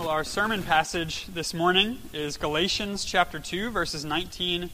Well, 0.00 0.08
our 0.08 0.24
sermon 0.24 0.62
passage 0.62 1.26
this 1.26 1.52
morning 1.52 1.98
is 2.14 2.38
Galatians 2.38 3.04
chapter 3.04 3.38
2, 3.38 3.68
verses 3.68 4.02
19 4.02 4.70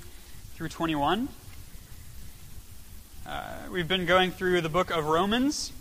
through 0.55 0.69
21. 0.69 1.29
Uh, 3.27 3.55
we've 3.69 3.89
been 3.89 4.07
going 4.07 4.31
through 4.31 4.61
the 4.61 4.69
book 4.69 4.91
of 4.93 5.05
Romans, 5.07 5.73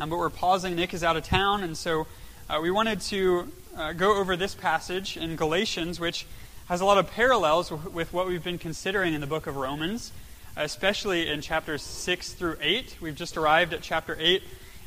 um, 0.00 0.10
but 0.10 0.18
we're 0.18 0.28
pausing. 0.28 0.74
Nick 0.74 0.92
is 0.92 1.04
out 1.04 1.16
of 1.16 1.22
town, 1.22 1.62
and 1.62 1.76
so 1.76 2.08
uh, 2.50 2.58
we 2.60 2.72
wanted 2.72 3.00
to 3.02 3.48
uh, 3.76 3.92
go 3.92 4.16
over 4.16 4.36
this 4.36 4.56
passage 4.56 5.16
in 5.16 5.36
Galatians, 5.36 6.00
which 6.00 6.26
has 6.66 6.80
a 6.80 6.84
lot 6.84 6.98
of 6.98 7.08
parallels 7.08 7.70
with 7.70 8.12
what 8.12 8.26
we've 8.26 8.42
been 8.42 8.58
considering 8.58 9.14
in 9.14 9.20
the 9.20 9.28
book 9.28 9.46
of 9.46 9.54
Romans, 9.54 10.10
especially 10.56 11.28
in 11.28 11.40
chapters 11.40 11.80
6 11.80 12.32
through 12.32 12.56
8. 12.60 12.96
We've 13.00 13.14
just 13.14 13.36
arrived 13.36 13.72
at 13.72 13.82
chapter 13.82 14.16
8 14.18 14.42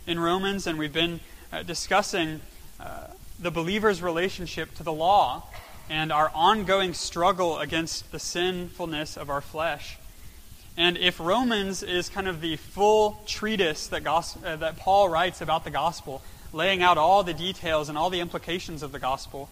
in 0.07 0.19
Romans, 0.19 0.67
and 0.67 0.77
we've 0.77 0.91
been 0.91 1.21
uh, 1.53 1.63
discussing 1.63 2.41
uh, 2.81 3.07
the 3.39 3.51
believer's 3.51 4.01
relationship 4.01 4.73
to 4.75 4.83
the 4.83 4.93
law 4.93 5.43
and 5.89 6.11
our 6.11 6.31
ongoing 6.33 6.93
struggle 6.93 7.59
against 7.59 8.11
the 8.11 8.19
sinfulness 8.19 9.17
of 9.17 9.29
our 9.29 9.41
flesh. 9.41 9.97
And 10.75 10.97
if 10.97 11.19
Romans 11.19 11.81
is 11.81 12.09
kind 12.09 12.27
of 12.27 12.41
the 12.41 12.55
full 12.57 13.21
treatise 13.25 13.87
that, 13.87 14.03
gos- 14.03 14.37
uh, 14.43 14.57
that 14.57 14.77
Paul 14.77 15.09
writes 15.09 15.41
about 15.41 15.63
the 15.63 15.71
gospel, 15.71 16.21
laying 16.53 16.83
out 16.83 16.97
all 16.97 17.23
the 17.23 17.33
details 17.33 17.89
and 17.89 17.97
all 17.97 18.09
the 18.09 18.19
implications 18.19 18.83
of 18.83 18.91
the 18.91 18.99
gospel, 18.99 19.49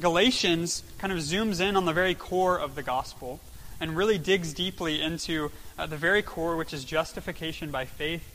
Galatians 0.00 0.84
kind 0.98 1.12
of 1.12 1.18
zooms 1.18 1.60
in 1.60 1.76
on 1.76 1.84
the 1.84 1.92
very 1.92 2.14
core 2.14 2.58
of 2.58 2.76
the 2.76 2.82
gospel 2.82 3.40
and 3.80 3.96
really 3.96 4.16
digs 4.16 4.52
deeply 4.54 5.02
into 5.02 5.50
uh, 5.78 5.86
the 5.86 5.96
very 5.96 6.22
core, 6.22 6.56
which 6.56 6.72
is 6.72 6.84
justification 6.84 7.70
by 7.70 7.84
faith 7.84 8.26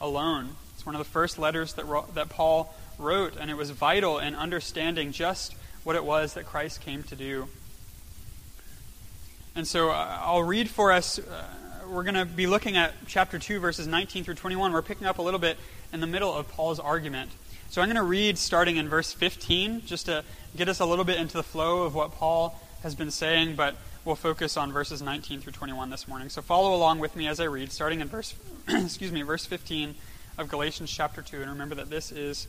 alone. 0.00 0.50
It's 0.74 0.86
one 0.86 0.94
of 0.94 0.98
the 0.98 1.10
first 1.10 1.38
letters 1.38 1.74
that, 1.74 1.86
that 2.14 2.30
Paul 2.30 2.74
wrote, 3.00 3.36
and 3.36 3.50
it 3.50 3.56
was 3.56 3.70
vital 3.70 4.18
in 4.18 4.34
understanding 4.34 5.12
just 5.12 5.54
what 5.84 5.96
it 5.96 6.04
was 6.04 6.34
that 6.34 6.46
Christ 6.46 6.80
came 6.80 7.02
to 7.04 7.16
do. 7.16 7.48
And 9.56 9.66
so 9.66 9.90
uh, 9.90 10.18
I'll 10.20 10.42
read 10.42 10.70
for 10.70 10.92
us. 10.92 11.18
Uh, 11.18 11.44
we're 11.88 12.04
going 12.04 12.14
to 12.14 12.24
be 12.24 12.46
looking 12.46 12.76
at 12.76 12.94
chapter 13.06 13.38
2, 13.38 13.58
verses 13.58 13.86
19 13.86 14.24
through 14.24 14.34
21. 14.34 14.72
We're 14.72 14.82
picking 14.82 15.06
up 15.06 15.18
a 15.18 15.22
little 15.22 15.40
bit 15.40 15.58
in 15.92 16.00
the 16.00 16.06
middle 16.06 16.32
of 16.32 16.48
Paul's 16.48 16.78
argument. 16.78 17.30
So 17.70 17.82
I'm 17.82 17.88
going 17.88 17.96
to 17.96 18.02
read 18.02 18.38
starting 18.38 18.76
in 18.76 18.88
verse 18.88 19.12
15, 19.12 19.82
just 19.86 20.06
to 20.06 20.24
get 20.56 20.68
us 20.68 20.80
a 20.80 20.86
little 20.86 21.04
bit 21.04 21.18
into 21.18 21.36
the 21.36 21.42
flow 21.42 21.82
of 21.82 21.94
what 21.94 22.12
Paul 22.12 22.60
has 22.82 22.94
been 22.94 23.10
saying, 23.10 23.56
but 23.56 23.76
we'll 24.04 24.16
focus 24.16 24.56
on 24.56 24.72
verses 24.72 25.02
19 25.02 25.40
through 25.40 25.52
21 25.52 25.90
this 25.90 26.08
morning. 26.08 26.28
So 26.28 26.42
follow 26.42 26.74
along 26.74 26.98
with 26.98 27.14
me 27.16 27.28
as 27.28 27.40
I 27.40 27.44
read, 27.44 27.72
starting 27.72 28.00
in 28.00 28.08
verse, 28.08 28.34
excuse 28.68 29.12
me, 29.12 29.22
verse 29.22 29.46
15 29.46 29.94
of 30.38 30.48
Galatians 30.48 30.90
chapter 30.90 31.22
2. 31.22 31.42
And 31.42 31.50
remember 31.50 31.74
that 31.74 31.90
this 31.90 32.10
is 32.10 32.48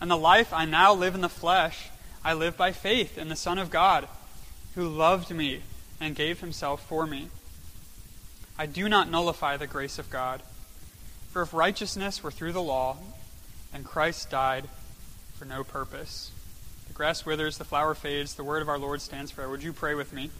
And 0.00 0.10
the 0.10 0.16
life 0.16 0.52
I 0.52 0.64
now 0.64 0.94
live 0.94 1.14
in 1.14 1.20
the 1.20 1.28
flesh, 1.28 1.90
I 2.24 2.32
live 2.32 2.56
by 2.56 2.72
faith 2.72 3.18
in 3.18 3.28
the 3.28 3.36
Son 3.36 3.58
of 3.58 3.70
God, 3.70 4.08
who 4.74 4.88
loved 4.88 5.30
me 5.30 5.62
and 6.00 6.14
gave 6.14 6.40
himself 6.40 6.86
for 6.86 7.06
me. 7.06 7.28
I 8.58 8.66
do 8.66 8.88
not 8.88 9.10
nullify 9.10 9.56
the 9.56 9.66
grace 9.66 9.98
of 9.98 10.10
God. 10.10 10.42
For 11.30 11.42
if 11.42 11.52
righteousness 11.52 12.22
were 12.22 12.30
through 12.30 12.52
the 12.52 12.62
law, 12.62 12.96
and 13.72 13.84
Christ 13.84 14.30
died 14.30 14.68
for 15.34 15.44
no 15.44 15.62
purpose. 15.62 16.30
The 16.86 16.94
grass 16.94 17.26
withers, 17.26 17.58
the 17.58 17.64
flower 17.64 17.94
fades, 17.94 18.34
the 18.34 18.44
word 18.44 18.62
of 18.62 18.68
our 18.68 18.78
Lord 18.78 19.00
stands 19.00 19.30
forever. 19.30 19.52
Would 19.52 19.62
you 19.62 19.72
pray 19.72 19.94
with 19.94 20.12
me? 20.12 20.30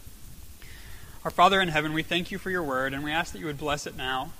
Our 1.23 1.31
Father 1.31 1.61
in 1.61 1.67
heaven, 1.67 1.93
we 1.93 2.03
thank 2.03 2.31
you 2.31 2.37
for 2.37 2.49
your 2.49 2.63
word, 2.63 2.93
and 2.93 3.03
we 3.03 3.11
ask 3.11 3.33
that 3.33 3.39
you 3.39 3.45
would 3.45 3.57
bless 3.57 3.85
it 3.85 3.95
now. 3.95 4.31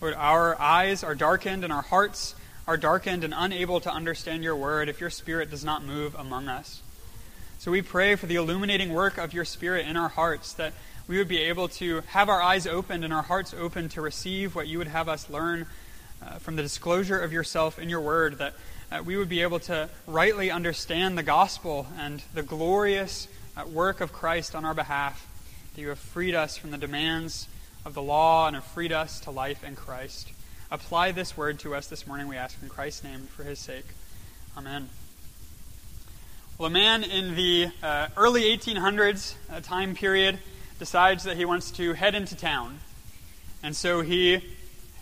Lord, 0.00 0.14
our 0.14 0.60
eyes 0.60 1.04
are 1.04 1.14
darkened 1.14 1.64
and 1.64 1.72
our 1.72 1.82
hearts 1.82 2.34
are 2.68 2.76
darkened 2.76 3.24
and 3.24 3.32
unable 3.34 3.80
to 3.80 3.90
understand 3.90 4.44
your 4.44 4.54
word 4.54 4.90
if 4.90 5.00
your 5.00 5.08
spirit 5.08 5.50
does 5.50 5.64
not 5.64 5.82
move 5.82 6.14
among 6.14 6.48
us. 6.48 6.82
So 7.58 7.70
we 7.70 7.80
pray 7.80 8.14
for 8.14 8.26
the 8.26 8.34
illuminating 8.34 8.92
work 8.92 9.16
of 9.16 9.32
your 9.32 9.46
spirit 9.46 9.86
in 9.86 9.96
our 9.96 10.10
hearts 10.10 10.52
that 10.52 10.74
we 11.08 11.16
would 11.16 11.28
be 11.28 11.38
able 11.38 11.68
to 11.68 12.02
have 12.08 12.28
our 12.28 12.42
eyes 12.42 12.66
opened 12.66 13.04
and 13.04 13.12
our 13.12 13.22
hearts 13.22 13.54
open 13.54 13.88
to 13.88 14.02
receive 14.02 14.54
what 14.54 14.68
you 14.68 14.76
would 14.76 14.86
have 14.86 15.08
us 15.08 15.30
learn 15.30 15.66
uh, 16.22 16.32
from 16.34 16.56
the 16.56 16.62
disclosure 16.62 17.18
of 17.18 17.32
yourself 17.32 17.78
in 17.78 17.88
your 17.88 18.02
word, 18.02 18.36
that 18.36 18.52
uh, 18.92 19.02
we 19.02 19.16
would 19.16 19.30
be 19.30 19.40
able 19.40 19.60
to 19.60 19.88
rightly 20.06 20.50
understand 20.50 21.16
the 21.16 21.22
gospel 21.22 21.86
and 21.96 22.22
the 22.34 22.42
glorious 22.42 23.28
uh, 23.56 23.66
work 23.66 24.02
of 24.02 24.12
Christ 24.12 24.54
on 24.54 24.66
our 24.66 24.74
behalf, 24.74 25.26
that 25.74 25.80
you 25.80 25.88
have 25.88 25.98
freed 25.98 26.34
us 26.34 26.58
from 26.58 26.70
the 26.70 26.78
demands 26.78 27.48
of 27.86 27.94
the 27.94 28.02
law 28.02 28.46
and 28.46 28.56
have 28.56 28.64
freed 28.64 28.92
us 28.92 29.20
to 29.20 29.30
life 29.30 29.64
in 29.64 29.74
Christ. 29.74 30.32
Apply 30.70 31.12
this 31.12 31.34
word 31.34 31.58
to 31.60 31.74
us 31.74 31.86
this 31.86 32.06
morning, 32.06 32.28
we 32.28 32.36
ask 32.36 32.62
in 32.62 32.68
Christ's 32.68 33.02
name 33.02 33.20
for 33.34 33.42
his 33.42 33.58
sake. 33.58 33.86
Amen. 34.54 34.90
Well, 36.58 36.66
a 36.66 36.70
man 36.70 37.04
in 37.04 37.34
the 37.34 37.70
uh, 37.82 38.08
early 38.18 38.42
1800s 38.54 39.34
uh, 39.50 39.60
time 39.60 39.94
period 39.94 40.38
decides 40.78 41.24
that 41.24 41.38
he 41.38 41.46
wants 41.46 41.70
to 41.70 41.94
head 41.94 42.14
into 42.14 42.36
town. 42.36 42.80
And 43.62 43.74
so 43.74 44.02
he 44.02 44.44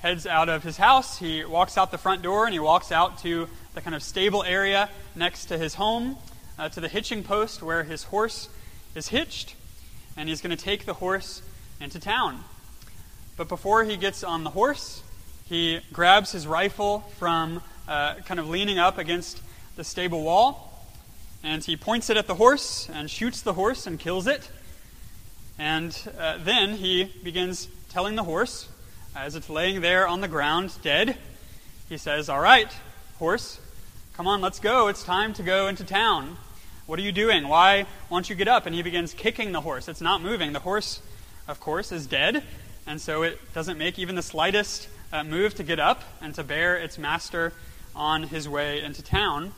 heads 0.02 0.24
out 0.24 0.48
of 0.48 0.62
his 0.62 0.76
house, 0.76 1.18
he 1.18 1.44
walks 1.44 1.76
out 1.76 1.90
the 1.90 1.98
front 1.98 2.22
door, 2.22 2.44
and 2.44 2.52
he 2.52 2.60
walks 2.60 2.92
out 2.92 3.18
to 3.22 3.48
the 3.74 3.80
kind 3.80 3.96
of 3.96 4.04
stable 4.04 4.44
area 4.44 4.88
next 5.16 5.46
to 5.46 5.58
his 5.58 5.74
home, 5.74 6.16
uh, 6.60 6.68
to 6.68 6.80
the 6.80 6.88
hitching 6.88 7.24
post 7.24 7.60
where 7.60 7.82
his 7.82 8.04
horse 8.04 8.48
is 8.94 9.08
hitched. 9.08 9.56
And 10.16 10.28
he's 10.28 10.40
going 10.40 10.56
to 10.56 10.62
take 10.64 10.86
the 10.86 10.94
horse 10.94 11.42
into 11.80 11.98
town. 11.98 12.44
But 13.36 13.48
before 13.48 13.82
he 13.82 13.96
gets 13.96 14.22
on 14.22 14.44
the 14.44 14.50
horse, 14.50 15.02
he 15.48 15.80
grabs 15.92 16.32
his 16.32 16.46
rifle 16.46 17.00
from 17.18 17.62
uh, 17.86 18.14
kind 18.26 18.40
of 18.40 18.48
leaning 18.48 18.78
up 18.78 18.98
against 18.98 19.40
the 19.76 19.84
stable 19.84 20.22
wall, 20.22 20.84
and 21.44 21.62
he 21.62 21.76
points 21.76 22.10
it 22.10 22.16
at 22.16 22.26
the 22.26 22.34
horse 22.34 22.88
and 22.92 23.08
shoots 23.08 23.42
the 23.42 23.52
horse 23.52 23.86
and 23.86 24.00
kills 24.00 24.26
it. 24.26 24.50
And 25.58 25.96
uh, 26.18 26.38
then 26.42 26.74
he 26.74 27.04
begins 27.22 27.68
telling 27.90 28.16
the 28.16 28.24
horse, 28.24 28.68
as 29.14 29.36
it's 29.36 29.48
laying 29.48 29.80
there 29.80 30.08
on 30.08 30.20
the 30.20 30.28
ground, 30.28 30.72
dead, 30.82 31.16
he 31.88 31.96
says, 31.96 32.28
All 32.28 32.40
right, 32.40 32.70
horse, 33.18 33.60
come 34.14 34.26
on, 34.26 34.40
let's 34.40 34.58
go. 34.58 34.88
It's 34.88 35.04
time 35.04 35.32
to 35.34 35.44
go 35.44 35.68
into 35.68 35.84
town. 35.84 36.36
What 36.86 36.98
are 36.98 37.02
you 37.02 37.12
doing? 37.12 37.46
Why 37.46 37.86
won't 38.10 38.28
you 38.28 38.34
get 38.34 38.48
up? 38.48 38.66
And 38.66 38.74
he 38.74 38.82
begins 38.82 39.14
kicking 39.14 39.52
the 39.52 39.60
horse. 39.60 39.86
It's 39.88 40.00
not 40.00 40.22
moving. 40.22 40.52
The 40.52 40.58
horse, 40.58 41.00
of 41.46 41.60
course, 41.60 41.92
is 41.92 42.06
dead, 42.06 42.42
and 42.84 43.00
so 43.00 43.22
it 43.22 43.38
doesn't 43.54 43.78
make 43.78 43.98
even 43.98 44.16
the 44.16 44.22
slightest 44.22 44.88
uh, 45.12 45.24
move 45.24 45.54
to 45.54 45.62
get 45.62 45.78
up 45.78 46.02
and 46.20 46.34
to 46.34 46.42
bear 46.42 46.76
its 46.76 46.98
master 46.98 47.52
on 47.94 48.24
his 48.24 48.48
way 48.48 48.82
into 48.82 49.02
town. 49.02 49.52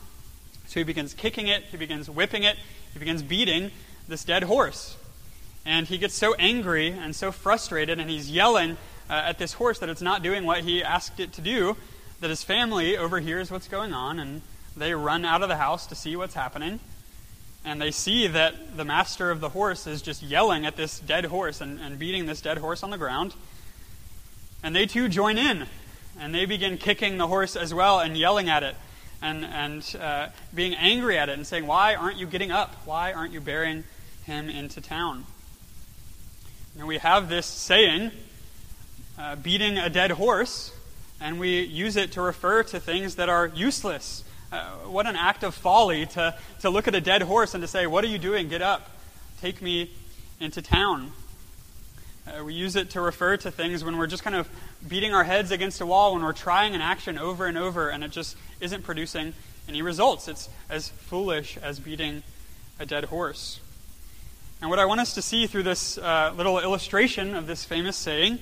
So 0.67 0.79
he 0.79 0.83
begins 0.83 1.13
kicking 1.13 1.47
it, 1.47 1.63
he 1.63 1.77
begins 1.77 2.09
whipping 2.09 2.43
it, 2.43 2.57
he 2.93 2.99
begins 2.99 3.23
beating 3.23 3.71
this 4.07 4.23
dead 4.23 4.43
horse. 4.43 4.97
And 5.65 5.87
he 5.87 5.97
gets 5.97 6.13
so 6.13 6.35
angry 6.35 6.89
and 6.89 7.15
so 7.15 7.31
frustrated, 7.31 7.99
and 7.99 8.09
he's 8.09 8.29
yelling 8.31 8.77
uh, 9.09 9.13
at 9.13 9.39
this 9.39 9.53
horse 9.53 9.79
that 9.79 9.89
it's 9.89 10.01
not 10.01 10.23
doing 10.23 10.45
what 10.45 10.63
he 10.63 10.83
asked 10.83 11.19
it 11.19 11.33
to 11.33 11.41
do, 11.41 11.75
that 12.21 12.29
his 12.29 12.43
family 12.43 12.97
overhears 12.97 13.51
what's 13.51 13.67
going 13.67 13.93
on, 13.93 14.19
and 14.19 14.41
they 14.77 14.93
run 14.93 15.25
out 15.25 15.41
of 15.41 15.49
the 15.49 15.57
house 15.57 15.87
to 15.87 15.95
see 15.95 16.15
what's 16.15 16.33
happening. 16.33 16.79
And 17.65 17.81
they 17.81 17.91
see 17.91 18.27
that 18.27 18.77
the 18.77 18.85
master 18.85 19.31
of 19.31 19.41
the 19.41 19.49
horse 19.49 19.85
is 19.85 20.01
just 20.01 20.23
yelling 20.23 20.65
at 20.65 20.77
this 20.77 20.99
dead 20.99 21.25
horse 21.25 21.59
and, 21.59 21.79
and 21.79 21.99
beating 21.99 22.25
this 22.25 22.41
dead 22.41 22.57
horse 22.57 22.83
on 22.83 22.89
the 22.89 22.97
ground. 22.97 23.33
And 24.63 24.75
they 24.75 24.85
too 24.85 25.07
join 25.07 25.37
in, 25.37 25.65
and 26.19 26.33
they 26.33 26.45
begin 26.45 26.77
kicking 26.77 27.17
the 27.17 27.27
horse 27.27 27.55
as 27.55 27.73
well 27.73 27.99
and 27.99 28.17
yelling 28.17 28.49
at 28.49 28.63
it. 28.63 28.75
and, 29.21 29.45
and 29.45 29.95
uh, 29.99 30.27
being 30.53 30.73
angry 30.75 31.17
at 31.17 31.29
it 31.29 31.33
and 31.33 31.45
saying, 31.45 31.67
Why 31.67 31.95
aren't 31.95 32.17
you 32.17 32.27
getting 32.27 32.51
up? 32.51 32.75
Why 32.85 33.13
aren't 33.13 33.33
you 33.33 33.41
bearing 33.41 33.83
him 34.25 34.49
into 34.49 34.81
town? 34.81 35.25
And 36.77 36.87
we 36.87 36.97
have 36.97 37.29
this 37.29 37.45
saying, 37.45 38.11
uh, 39.17 39.35
beating 39.35 39.77
a 39.77 39.89
dead 39.89 40.11
horse, 40.11 40.71
and 41.19 41.39
we 41.39 41.61
use 41.61 41.97
it 41.97 42.13
to 42.13 42.21
refer 42.21 42.63
to 42.63 42.79
things 42.79 43.15
that 43.15 43.27
are 43.27 43.47
useless. 43.47 44.23
Uh, 44.51 44.69
what 44.87 45.05
an 45.05 45.15
act 45.15 45.43
of 45.43 45.53
folly 45.53 46.05
to, 46.05 46.35
to 46.61 46.69
look 46.69 46.87
at 46.87 46.95
a 46.95 47.01
dead 47.01 47.21
horse 47.21 47.53
and 47.53 47.61
to 47.61 47.67
say, 47.67 47.85
What 47.85 48.03
are 48.03 48.07
you 48.07 48.19
doing? 48.19 48.47
Get 48.47 48.61
up. 48.61 48.89
Take 49.41 49.61
me 49.61 49.91
into 50.39 50.61
town. 50.61 51.11
Uh, 52.27 52.43
we 52.43 52.53
use 52.53 52.75
it 52.75 52.91
to 52.91 53.01
refer 53.01 53.37
to 53.37 53.49
things 53.51 53.83
when 53.83 53.97
we're 53.97 54.07
just 54.07 54.23
kind 54.23 54.35
of 54.35 54.47
beating 54.87 55.13
our 55.13 55.23
heads 55.23 55.51
against 55.51 55.81
a 55.81 55.85
wall, 55.85 56.13
when 56.13 56.23
we're 56.23 56.33
trying 56.33 56.75
an 56.75 56.81
action 56.81 57.17
over 57.17 57.45
and 57.45 57.57
over 57.57 57.89
and 57.89 58.03
it 58.03 58.11
just 58.11 58.35
isn't 58.59 58.83
producing 58.83 59.33
any 59.67 59.81
results. 59.81 60.27
It's 60.27 60.49
as 60.69 60.89
foolish 60.89 61.57
as 61.57 61.79
beating 61.79 62.23
a 62.79 62.85
dead 62.85 63.05
horse. 63.05 63.59
And 64.61 64.69
what 64.69 64.79
I 64.79 64.85
want 64.85 64.99
us 64.99 65.13
to 65.15 65.21
see 65.21 65.47
through 65.47 65.63
this 65.63 65.97
uh, 65.97 66.33
little 66.35 66.59
illustration 66.59 67.35
of 67.35 67.47
this 67.47 67.63
famous 67.63 67.95
saying 67.95 68.39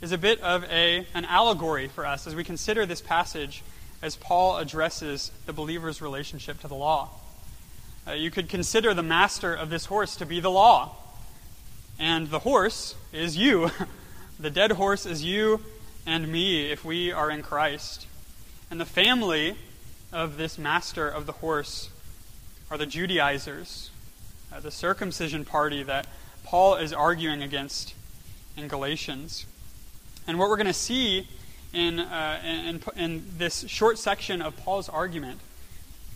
is 0.00 0.12
a 0.12 0.18
bit 0.18 0.40
of 0.40 0.64
a, 0.64 1.06
an 1.14 1.24
allegory 1.24 1.86
for 1.88 2.06
us 2.06 2.26
as 2.26 2.34
we 2.34 2.42
consider 2.42 2.86
this 2.86 3.00
passage 3.00 3.62
as 4.02 4.16
Paul 4.16 4.56
addresses 4.56 5.30
the 5.46 5.52
believer's 5.52 6.00
relationship 6.00 6.60
to 6.60 6.68
the 6.68 6.74
law. 6.74 7.10
Uh, 8.06 8.12
you 8.12 8.30
could 8.30 8.48
consider 8.48 8.94
the 8.94 9.02
master 9.02 9.54
of 9.54 9.70
this 9.70 9.84
horse 9.84 10.16
to 10.16 10.26
be 10.26 10.40
the 10.40 10.50
law, 10.50 10.96
and 12.00 12.30
the 12.30 12.40
horse 12.40 12.94
is 13.12 13.36
you. 13.36 13.70
the 14.40 14.50
dead 14.50 14.72
horse 14.72 15.04
is 15.04 15.22
you 15.22 15.60
and 16.06 16.26
me 16.26 16.72
if 16.72 16.82
we 16.82 17.12
are 17.12 17.30
in 17.30 17.42
Christ. 17.42 18.06
And 18.70 18.80
the 18.80 18.86
family 18.86 19.56
of 20.10 20.38
this 20.38 20.58
master 20.58 21.06
of 21.06 21.26
the 21.26 21.32
horse 21.32 21.90
are 22.70 22.78
the 22.78 22.86
Judaizers, 22.86 23.90
uh, 24.50 24.60
the 24.60 24.70
circumcision 24.70 25.44
party 25.44 25.82
that 25.82 26.06
Paul 26.42 26.76
is 26.76 26.92
arguing 26.94 27.42
against 27.42 27.94
in 28.56 28.66
Galatians. 28.66 29.44
And 30.26 30.38
what 30.38 30.48
we're 30.48 30.56
going 30.56 30.66
to 30.68 30.72
see 30.72 31.28
in, 31.74 32.00
uh, 32.00 32.40
in, 32.44 32.82
in 32.96 33.24
this 33.36 33.68
short 33.68 33.98
section 33.98 34.40
of 34.40 34.56
Paul's 34.56 34.88
argument 34.88 35.38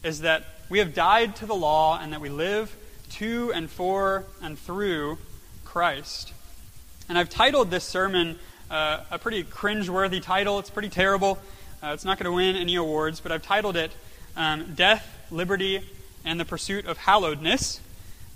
is 0.02 0.22
that 0.22 0.44
we 0.70 0.78
have 0.78 0.94
died 0.94 1.36
to 1.36 1.46
the 1.46 1.54
law 1.54 1.98
and 2.00 2.12
that 2.14 2.22
we 2.22 2.30
live 2.30 2.74
to 3.10 3.52
and 3.52 3.68
for 3.68 4.24
and 4.40 4.58
through 4.58 5.18
Christ. 5.74 6.32
And 7.08 7.18
I've 7.18 7.28
titled 7.28 7.68
this 7.68 7.82
sermon 7.82 8.38
uh, 8.70 9.00
a 9.10 9.18
pretty 9.18 9.42
cringe-worthy 9.42 10.20
title. 10.20 10.60
It's 10.60 10.70
pretty 10.70 10.88
terrible. 10.88 11.36
Uh, 11.82 11.88
it's 11.88 12.04
not 12.04 12.16
going 12.16 12.30
to 12.30 12.32
win 12.32 12.54
any 12.54 12.76
awards, 12.76 13.18
but 13.18 13.32
I've 13.32 13.42
titled 13.42 13.76
it 13.76 13.90
um, 14.36 14.74
Death, 14.76 15.04
Liberty, 15.32 15.80
and 16.24 16.38
the 16.38 16.44
Pursuit 16.44 16.86
of 16.86 16.98
Hallowedness. 16.98 17.80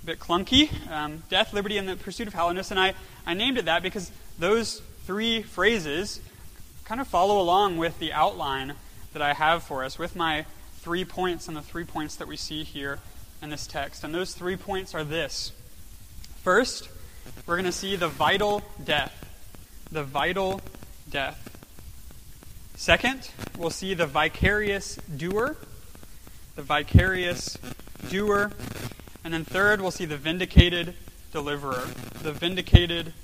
A 0.02 0.06
bit 0.06 0.18
clunky. 0.18 0.68
Um, 0.90 1.22
Death, 1.28 1.52
Liberty, 1.52 1.76
and 1.76 1.88
the 1.88 1.94
Pursuit 1.94 2.26
of 2.26 2.34
Hallowedness. 2.34 2.72
And 2.72 2.80
I, 2.80 2.94
I 3.24 3.34
named 3.34 3.56
it 3.56 3.66
that 3.66 3.84
because 3.84 4.10
those 4.36 4.82
three 5.06 5.42
phrases 5.42 6.20
kind 6.86 7.00
of 7.00 7.06
follow 7.06 7.40
along 7.40 7.76
with 7.76 8.00
the 8.00 8.12
outline 8.12 8.74
that 9.12 9.22
I 9.22 9.32
have 9.34 9.62
for 9.62 9.84
us, 9.84 9.96
with 9.96 10.16
my 10.16 10.44
three 10.78 11.04
points 11.04 11.46
and 11.46 11.56
the 11.56 11.62
three 11.62 11.84
points 11.84 12.16
that 12.16 12.26
we 12.26 12.36
see 12.36 12.64
here 12.64 12.98
in 13.40 13.50
this 13.50 13.68
text. 13.68 14.02
And 14.02 14.12
those 14.12 14.34
three 14.34 14.56
points 14.56 14.92
are 14.92 15.04
this. 15.04 15.52
First, 16.42 16.88
we're 17.48 17.56
going 17.56 17.64
to 17.64 17.72
see 17.72 17.96
the 17.96 18.08
vital 18.08 18.62
death. 18.84 19.24
The 19.90 20.04
vital 20.04 20.60
death. 21.08 21.56
Second, 22.76 23.30
we'll 23.56 23.70
see 23.70 23.94
the 23.94 24.06
vicarious 24.06 24.96
doer. 24.96 25.56
The 26.56 26.62
vicarious 26.62 27.56
doer. 28.10 28.52
And 29.24 29.32
then 29.32 29.46
third, 29.46 29.80
we'll 29.80 29.90
see 29.90 30.04
the 30.04 30.18
vindicated 30.18 30.92
deliverer. 31.32 31.88
The 32.22 32.32
vindicated 32.32 33.14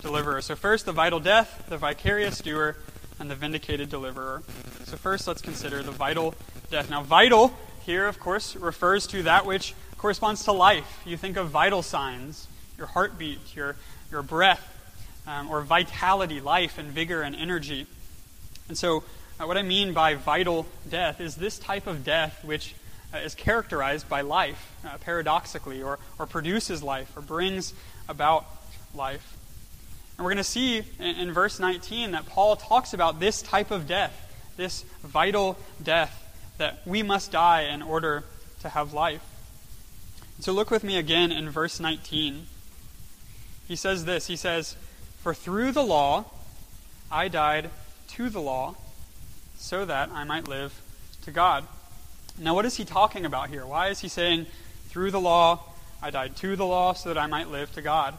deliverer. 0.00 0.40
So, 0.40 0.56
first, 0.56 0.86
the 0.86 0.92
vital 0.92 1.20
death, 1.20 1.66
the 1.68 1.76
vicarious 1.76 2.40
doer, 2.40 2.78
and 3.18 3.30
the 3.30 3.34
vindicated 3.34 3.90
deliverer. 3.90 4.42
So, 4.84 4.96
first, 4.96 5.28
let's 5.28 5.42
consider 5.42 5.82
the 5.82 5.92
vital 5.92 6.34
death. 6.70 6.88
Now, 6.88 7.02
vital 7.02 7.52
here, 7.84 8.06
of 8.06 8.18
course, 8.18 8.56
refers 8.56 9.06
to 9.08 9.24
that 9.24 9.44
which 9.44 9.74
corresponds 9.98 10.42
to 10.44 10.52
life. 10.52 11.02
You 11.04 11.18
think 11.18 11.36
of 11.36 11.50
vital 11.50 11.82
signs 11.82 12.48
your 12.78 12.86
heartbeat, 12.86 13.54
your, 13.54 13.76
your 14.10 14.22
breath, 14.22 14.70
um, 15.26 15.50
or 15.50 15.62
vitality, 15.62 16.40
life, 16.40 16.78
and 16.78 16.88
vigor 16.88 17.22
and 17.22 17.34
energy. 17.34 17.86
And 18.68 18.76
so, 18.76 19.04
uh, 19.40 19.46
what 19.46 19.56
I 19.56 19.62
mean 19.62 19.92
by 19.92 20.14
vital 20.14 20.66
death 20.88 21.20
is 21.20 21.36
this 21.36 21.58
type 21.58 21.86
of 21.86 22.04
death 22.04 22.44
which 22.44 22.74
uh, 23.12 23.18
is 23.18 23.34
characterized 23.34 24.08
by 24.08 24.20
life, 24.20 24.72
uh, 24.84 24.98
paradoxically, 24.98 25.82
or, 25.82 25.98
or 26.18 26.26
produces 26.26 26.82
life, 26.82 27.16
or 27.16 27.22
brings 27.22 27.74
about 28.08 28.46
life. 28.94 29.36
And 30.16 30.24
we're 30.24 30.30
going 30.30 30.38
to 30.38 30.44
see 30.44 30.78
in, 30.98 31.16
in 31.16 31.32
verse 31.32 31.58
19 31.58 32.12
that 32.12 32.26
Paul 32.26 32.56
talks 32.56 32.92
about 32.92 33.18
this 33.18 33.42
type 33.42 33.70
of 33.70 33.88
death, 33.88 34.12
this 34.56 34.82
vital 35.02 35.58
death 35.82 36.20
that 36.58 36.86
we 36.86 37.02
must 37.02 37.32
die 37.32 37.62
in 37.62 37.82
order 37.82 38.24
to 38.60 38.68
have 38.68 38.92
life. 38.92 39.22
So 40.40 40.52
look 40.52 40.70
with 40.70 40.84
me 40.84 40.96
again 40.96 41.32
in 41.32 41.50
verse 41.50 41.80
19. 41.80 42.46
He 43.66 43.76
says 43.76 44.04
this 44.04 44.26
He 44.26 44.36
says, 44.36 44.76
For 45.22 45.34
through 45.34 45.72
the 45.72 45.82
law 45.82 46.26
I 47.10 47.28
died 47.28 47.70
to 48.08 48.30
the 48.30 48.40
law, 48.40 48.76
so 49.56 49.84
that 49.84 50.10
I 50.12 50.24
might 50.24 50.48
live 50.48 50.80
to 51.22 51.30
God. 51.30 51.66
Now, 52.38 52.54
what 52.54 52.64
is 52.64 52.76
he 52.76 52.84
talking 52.84 53.24
about 53.24 53.48
here? 53.48 53.64
Why 53.64 53.88
is 53.88 54.00
he 54.00 54.08
saying, 54.08 54.46
Through 54.88 55.10
the 55.10 55.20
law 55.20 55.60
I 56.02 56.10
died 56.10 56.36
to 56.36 56.56
the 56.56 56.66
law, 56.66 56.92
so 56.92 57.08
that 57.08 57.18
I 57.18 57.26
might 57.26 57.48
live 57.48 57.72
to 57.74 57.82
God? 57.82 58.14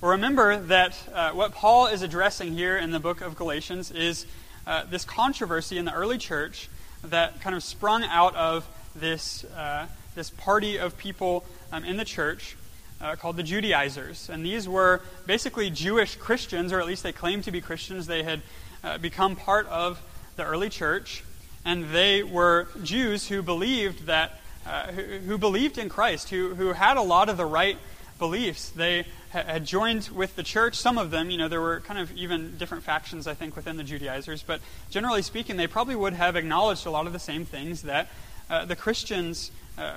Well, 0.00 0.12
remember 0.12 0.58
that 0.58 0.96
uh, 1.12 1.32
what 1.32 1.54
Paul 1.54 1.88
is 1.88 2.02
addressing 2.02 2.52
here 2.52 2.76
in 2.76 2.92
the 2.92 3.00
book 3.00 3.20
of 3.20 3.36
Galatians 3.36 3.90
is 3.90 4.26
uh, 4.66 4.84
this 4.84 5.04
controversy 5.04 5.76
in 5.76 5.84
the 5.84 5.92
early 5.92 6.18
church 6.18 6.68
that 7.02 7.40
kind 7.40 7.56
of 7.56 7.62
sprung 7.62 8.04
out 8.04 8.36
of 8.36 8.66
this, 8.94 9.44
uh, 9.44 9.86
this 10.14 10.30
party 10.30 10.78
of 10.78 10.96
people 10.98 11.44
um, 11.72 11.84
in 11.84 11.96
the 11.96 12.04
church 12.04 12.56
uh, 13.00 13.16
called 13.16 13.36
the 13.36 13.42
Judaizers. 13.42 14.28
And 14.28 14.44
these 14.44 14.68
were 14.68 15.00
basically 15.26 15.70
Jewish 15.70 16.16
Christians, 16.16 16.72
or 16.72 16.80
at 16.80 16.86
least 16.86 17.02
they 17.02 17.12
claimed 17.12 17.44
to 17.44 17.50
be 17.50 17.60
Christians. 17.60 18.06
They 18.06 18.22
had 18.22 18.42
uh, 18.82 18.98
become 18.98 19.36
part 19.36 19.66
of 19.68 20.00
the 20.36 20.44
early 20.44 20.68
church, 20.68 21.24
and 21.64 21.90
they 21.90 22.22
were 22.22 22.68
Jews 22.82 23.28
who 23.28 23.42
believed 23.42 24.06
that, 24.06 24.40
uh, 24.66 24.92
who, 24.92 25.02
who, 25.02 25.38
believed 25.38 25.78
in 25.78 25.88
Christ, 25.88 26.30
who, 26.30 26.54
who 26.54 26.72
had 26.72 26.96
a 26.96 27.02
lot 27.02 27.28
of 27.28 27.36
the 27.36 27.46
right 27.46 27.76
beliefs. 28.18 28.70
They 28.70 29.02
ha- 29.32 29.44
had 29.44 29.64
joined 29.64 30.08
with 30.08 30.36
the 30.36 30.42
church. 30.42 30.76
Some 30.76 30.98
of 30.98 31.10
them, 31.10 31.30
you 31.30 31.38
know, 31.38 31.48
there 31.48 31.60
were 31.60 31.80
kind 31.80 31.98
of 31.98 32.12
even 32.12 32.56
different 32.56 32.84
factions, 32.84 33.26
I 33.26 33.34
think, 33.34 33.56
within 33.56 33.76
the 33.76 33.84
Judaizers. 33.84 34.42
But 34.42 34.60
generally 34.90 35.22
speaking, 35.22 35.56
they 35.56 35.66
probably 35.66 35.96
would 35.96 36.14
have 36.14 36.36
acknowledged 36.36 36.86
a 36.86 36.90
lot 36.90 37.06
of 37.06 37.12
the 37.12 37.18
same 37.18 37.44
things 37.44 37.82
that 37.82 38.08
uh, 38.50 38.64
the 38.64 38.76
Christians 38.76 39.50
uh, 39.76 39.94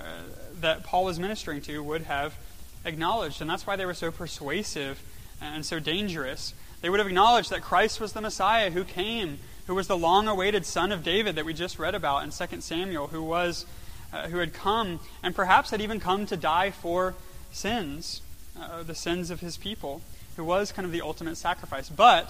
that 0.59 0.83
Paul 0.83 1.05
was 1.05 1.19
ministering 1.19 1.61
to 1.61 1.81
would 1.81 2.03
have 2.03 2.35
acknowledged, 2.85 3.41
and 3.41 3.49
that's 3.49 3.67
why 3.67 3.75
they 3.75 3.85
were 3.85 3.93
so 3.93 4.11
persuasive 4.11 5.01
and 5.41 5.65
so 5.65 5.79
dangerous. 5.79 6.53
They 6.81 6.89
would 6.89 6.99
have 6.99 7.07
acknowledged 7.07 7.49
that 7.51 7.61
Christ 7.61 7.99
was 7.99 8.13
the 8.13 8.21
Messiah 8.21 8.71
who 8.71 8.83
came, 8.83 9.39
who 9.67 9.75
was 9.75 9.87
the 9.87 9.97
long 9.97 10.27
awaited 10.27 10.65
son 10.65 10.91
of 10.91 11.03
David 11.03 11.35
that 11.35 11.45
we 11.45 11.53
just 11.53 11.79
read 11.79 11.95
about 11.95 12.23
in 12.23 12.31
2 12.31 12.61
Samuel, 12.61 13.07
who 13.07 13.23
was 13.23 13.65
uh, 14.13 14.27
who 14.27 14.39
had 14.39 14.53
come 14.53 14.99
and 15.23 15.35
perhaps 15.35 15.71
had 15.71 15.81
even 15.81 15.99
come 15.99 16.25
to 16.25 16.35
die 16.35 16.71
for 16.71 17.15
sins, 17.51 18.21
uh, 18.59 18.83
the 18.83 18.95
sins 18.95 19.29
of 19.29 19.39
his 19.39 19.57
people, 19.57 20.01
who 20.35 20.43
was 20.43 20.71
kind 20.71 20.85
of 20.85 20.91
the 20.91 21.01
ultimate 21.01 21.37
sacrifice. 21.37 21.89
But 21.89 22.29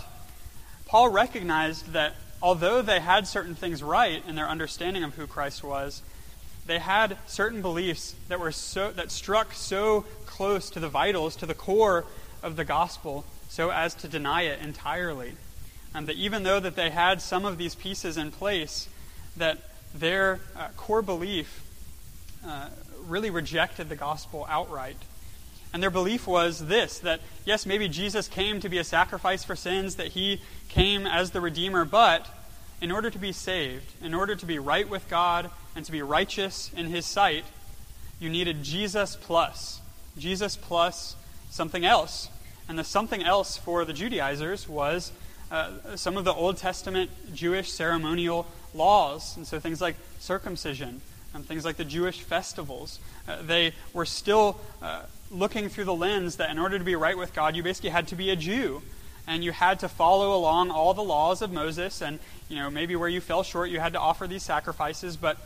Paul 0.86 1.10
recognized 1.10 1.94
that 1.94 2.16
although 2.42 2.82
they 2.82 3.00
had 3.00 3.28
certain 3.28 3.56
things 3.56 3.82
right 3.82 4.24
in 4.28 4.36
their 4.36 4.48
understanding 4.48 5.04
of 5.04 5.16
who 5.16 5.28
Christ 5.28 5.64
was, 5.64 6.02
they 6.66 6.80
had 6.80 7.18
certain 7.26 7.62
beliefs 7.62 8.16
that 8.28 8.40
were 8.40 8.52
so 8.52 8.92
that 8.92 9.12
struck 9.12 9.54
so 9.54 10.06
close 10.42 10.72
to 10.72 10.80
the 10.80 10.90
vitals, 10.90 11.36
to 11.36 11.46
the 11.46 11.54
core 11.54 12.04
of 12.42 12.56
the 12.56 12.66
gospel, 12.66 13.24
so 13.48 13.70
as 13.70 13.94
to 13.94 14.08
deny 14.08 14.42
it 14.42 14.60
entirely. 14.60 15.34
And 15.94 16.08
that 16.08 16.16
even 16.16 16.42
though 16.42 16.60
that 16.60 16.76
they 16.76 16.90
had 16.90 17.22
some 17.22 17.46
of 17.46 17.60
these 17.60 17.76
pieces 17.76 18.18
in 18.18 18.32
place, 18.32 18.90
that 19.38 19.60
their 19.94 20.40
uh, 20.58 20.70
core 20.76 21.04
belief 21.04 21.62
uh, 22.44 22.70
really 23.06 23.30
rejected 23.30 23.88
the 23.88 23.96
gospel 23.96 24.48
outright. 24.50 24.98
And 25.76 25.84
their 25.84 25.92
belief 25.92 26.26
was 26.26 26.66
this 26.66 26.98
that, 26.98 27.20
yes, 27.46 27.68
maybe 27.68 27.88
Jesus 27.88 28.28
came 28.28 28.60
to 28.62 28.68
be 28.68 28.80
a 28.80 28.84
sacrifice 28.84 29.44
for 29.44 29.56
sins, 29.56 29.98
that 29.98 30.08
he 30.08 30.42
came 30.70 31.06
as 31.06 31.30
the 31.30 31.40
Redeemer, 31.40 31.86
but 31.86 32.26
in 32.82 32.92
order 32.92 33.12
to 33.12 33.20
be 33.20 33.32
saved, 33.32 33.94
in 34.02 34.16
order 34.16 34.36
to 34.36 34.46
be 34.48 34.58
right 34.58 34.90
with 34.90 35.08
God 35.08 35.52
and 35.76 35.86
to 35.86 35.92
be 35.92 36.02
righteous 36.02 36.72
in 36.76 36.88
his 36.88 37.06
sight, 37.06 37.46
you 38.20 38.28
needed 38.28 38.64
Jesus 38.64 39.16
plus. 39.16 39.82
Jesus 40.18 40.58
plus 40.58 41.16
something 41.50 41.86
else. 41.86 42.30
And 42.68 42.80
the 42.80 42.84
something 42.84 43.24
else 43.24 43.58
for 43.58 43.86
the 43.86 43.94
Judaizers 43.94 44.68
was 44.70 45.12
uh, 45.52 45.96
some 45.96 46.16
of 46.16 46.24
the 46.24 46.34
Old 46.34 46.58
Testament 46.58 47.10
Jewish 47.34 47.72
ceremonial 47.72 48.48
laws. 48.74 49.36
And 49.36 49.46
so 49.46 49.60
things 49.60 49.82
like 49.82 49.96
circumcision 50.20 51.02
and 51.34 51.46
things 51.46 51.66
like 51.66 51.78
the 51.78 51.86
Jewish 51.86 52.22
festivals, 52.22 53.00
uh, 53.28 53.42
they 53.42 53.74
were 53.94 54.06
still 54.06 54.60
uh, 54.82 55.04
looking 55.30 55.70
through 55.70 55.86
the 55.86 55.94
lens 55.94 56.38
that 56.38 56.50
in 56.50 56.60
order 56.60 56.78
to 56.78 56.84
be 56.84 56.96
right 56.96 57.18
with 57.18 57.34
God, 57.34 57.56
you 57.56 57.64
basically 57.64 57.90
had 57.90 58.08
to 58.10 58.16
be 58.16 58.30
a 58.30 58.36
Jew. 58.36 58.82
And 59.28 59.44
you 59.44 59.52
had 59.52 59.80
to 59.80 59.88
follow 59.88 60.36
along 60.36 60.72
all 60.72 60.94
the 60.94 61.04
laws 61.04 61.42
of 61.42 61.52
Moses. 61.52 62.02
And, 62.02 62.20
you 62.50 62.58
know, 62.58 62.70
maybe 62.70 62.96
where 62.96 63.08
you 63.08 63.22
fell 63.22 63.44
short, 63.44 63.70
you 63.70 63.80
had 63.80 63.94
to 63.94 64.00
offer 64.00 64.28
these 64.28 64.44
sacrifices. 64.44 65.16
But 65.16 65.38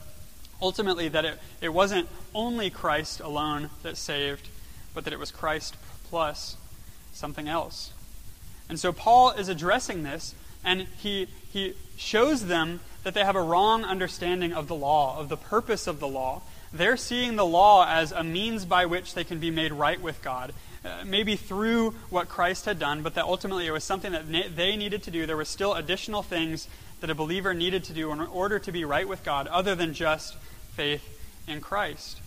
ultimately, 0.61 1.09
that 1.09 1.25
it, 1.25 1.39
it 1.61 1.69
wasn't 1.69 2.07
only 2.33 2.69
Christ 2.69 3.19
alone 3.19 3.69
that 3.83 3.97
saved, 3.97 4.47
but 4.95 5.03
that 5.03 5.13
it 5.13 5.19
was 5.19 5.29
Christ 5.29 5.75
plus 6.09 6.57
something 7.13 7.47
else. 7.47 7.91
And 8.67 8.79
so 8.79 8.91
Paul 8.91 9.31
is 9.31 9.49
addressing 9.49 10.03
this, 10.03 10.33
and 10.63 10.87
he, 10.97 11.27
he 11.51 11.73
shows 11.97 12.47
them 12.47 12.79
that 13.03 13.13
they 13.13 13.23
have 13.23 13.35
a 13.35 13.41
wrong 13.41 13.83
understanding 13.83 14.53
of 14.53 14.67
the 14.67 14.75
law, 14.75 15.19
of 15.19 15.29
the 15.29 15.37
purpose 15.37 15.85
of 15.85 15.99
the 15.99 16.07
law. 16.07 16.41
They're 16.73 16.97
seeing 16.97 17.35
the 17.35 17.45
law 17.45 17.85
as 17.87 18.11
a 18.11 18.23
means 18.23 18.65
by 18.65 18.87
which 18.87 19.13
they 19.13 19.23
can 19.23 19.39
be 19.39 19.51
made 19.51 19.71
right 19.71 20.01
with 20.01 20.23
God. 20.23 20.53
Uh, 20.83 21.03
maybe 21.03 21.35
through 21.35 21.91
what 22.11 22.29
Christ 22.29 22.65
had 22.65 22.77
done, 22.77 23.01
but 23.01 23.15
that 23.15 23.25
ultimately 23.25 23.65
it 23.65 23.71
was 23.71 23.83
something 23.83 24.11
that 24.11 24.27
na- 24.27 24.43
they 24.53 24.75
needed 24.75 25.01
to 25.03 25.11
do. 25.11 25.25
There 25.25 25.35
were 25.35 25.43
still 25.43 25.73
additional 25.73 26.21
things 26.21 26.67
that 27.01 27.09
a 27.09 27.15
believer 27.15 27.55
needed 27.55 27.83
to 27.85 27.93
do 27.93 28.11
in 28.11 28.21
order 28.21 28.59
to 28.59 28.71
be 28.71 28.85
right 28.85 29.07
with 29.07 29.23
God, 29.23 29.47
other 29.47 29.73
than 29.73 29.95
just 29.95 30.35
faith 30.75 31.03
in 31.47 31.59
Christ. 31.59 32.19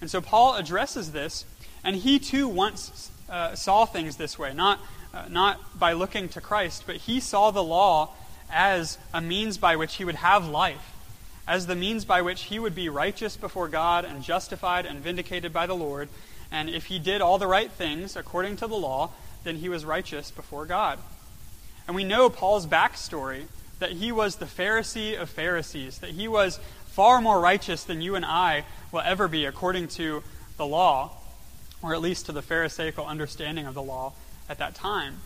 And 0.00 0.10
so 0.10 0.22
Paul 0.22 0.54
addresses 0.54 1.12
this, 1.12 1.44
and 1.84 1.96
he 1.96 2.18
too 2.18 2.48
once 2.48 3.10
uh, 3.28 3.54
saw 3.54 3.84
things 3.84 4.16
this 4.16 4.38
way, 4.38 4.52
not, 4.52 4.80
uh, 5.14 5.26
not 5.28 5.78
by 5.78 5.92
looking 5.92 6.28
to 6.30 6.40
Christ, 6.40 6.84
but 6.86 6.96
he 6.96 7.20
saw 7.20 7.50
the 7.50 7.62
law 7.62 8.10
as 8.52 8.98
a 9.14 9.20
means 9.20 9.58
by 9.58 9.76
which 9.76 9.96
he 9.96 10.04
would 10.04 10.16
have 10.16 10.48
life, 10.48 10.92
as 11.46 11.66
the 11.66 11.76
means 11.76 12.04
by 12.04 12.22
which 12.22 12.44
he 12.44 12.58
would 12.58 12.74
be 12.74 12.88
righteous 12.88 13.36
before 13.36 13.68
God 13.68 14.04
and 14.04 14.22
justified 14.22 14.86
and 14.86 15.00
vindicated 15.00 15.52
by 15.52 15.66
the 15.66 15.74
Lord. 15.74 16.08
And 16.50 16.68
if 16.68 16.86
he 16.86 16.98
did 16.98 17.20
all 17.20 17.38
the 17.38 17.46
right 17.46 17.70
things 17.70 18.16
according 18.16 18.56
to 18.56 18.66
the 18.66 18.76
law, 18.76 19.10
then 19.44 19.56
he 19.56 19.68
was 19.68 19.84
righteous 19.84 20.30
before 20.30 20.66
God. 20.66 20.98
And 21.86 21.96
we 21.96 22.04
know 22.04 22.28
Paul's 22.28 22.66
backstory 22.66 23.44
that 23.78 23.92
he 23.92 24.12
was 24.12 24.36
the 24.36 24.46
Pharisee 24.46 25.20
of 25.20 25.30
Pharisees, 25.30 25.98
that 25.98 26.10
he 26.10 26.28
was 26.28 26.60
far 26.86 27.20
more 27.20 27.40
righteous 27.40 27.84
than 27.84 28.02
you 28.02 28.14
and 28.14 28.24
I 28.24 28.64
will 28.92 29.00
ever 29.00 29.26
be 29.28 29.46
according 29.46 29.88
to 29.88 30.22
the 30.56 30.66
law, 30.66 31.12
or 31.82 31.94
at 31.94 32.00
least 32.00 32.26
to 32.26 32.32
the 32.32 32.42
Pharisaical 32.42 33.06
understanding 33.06 33.66
of 33.66 33.74
the 33.74 33.82
law 33.82 34.12
at 34.48 34.58
that 34.58 34.74
time. 34.74 35.18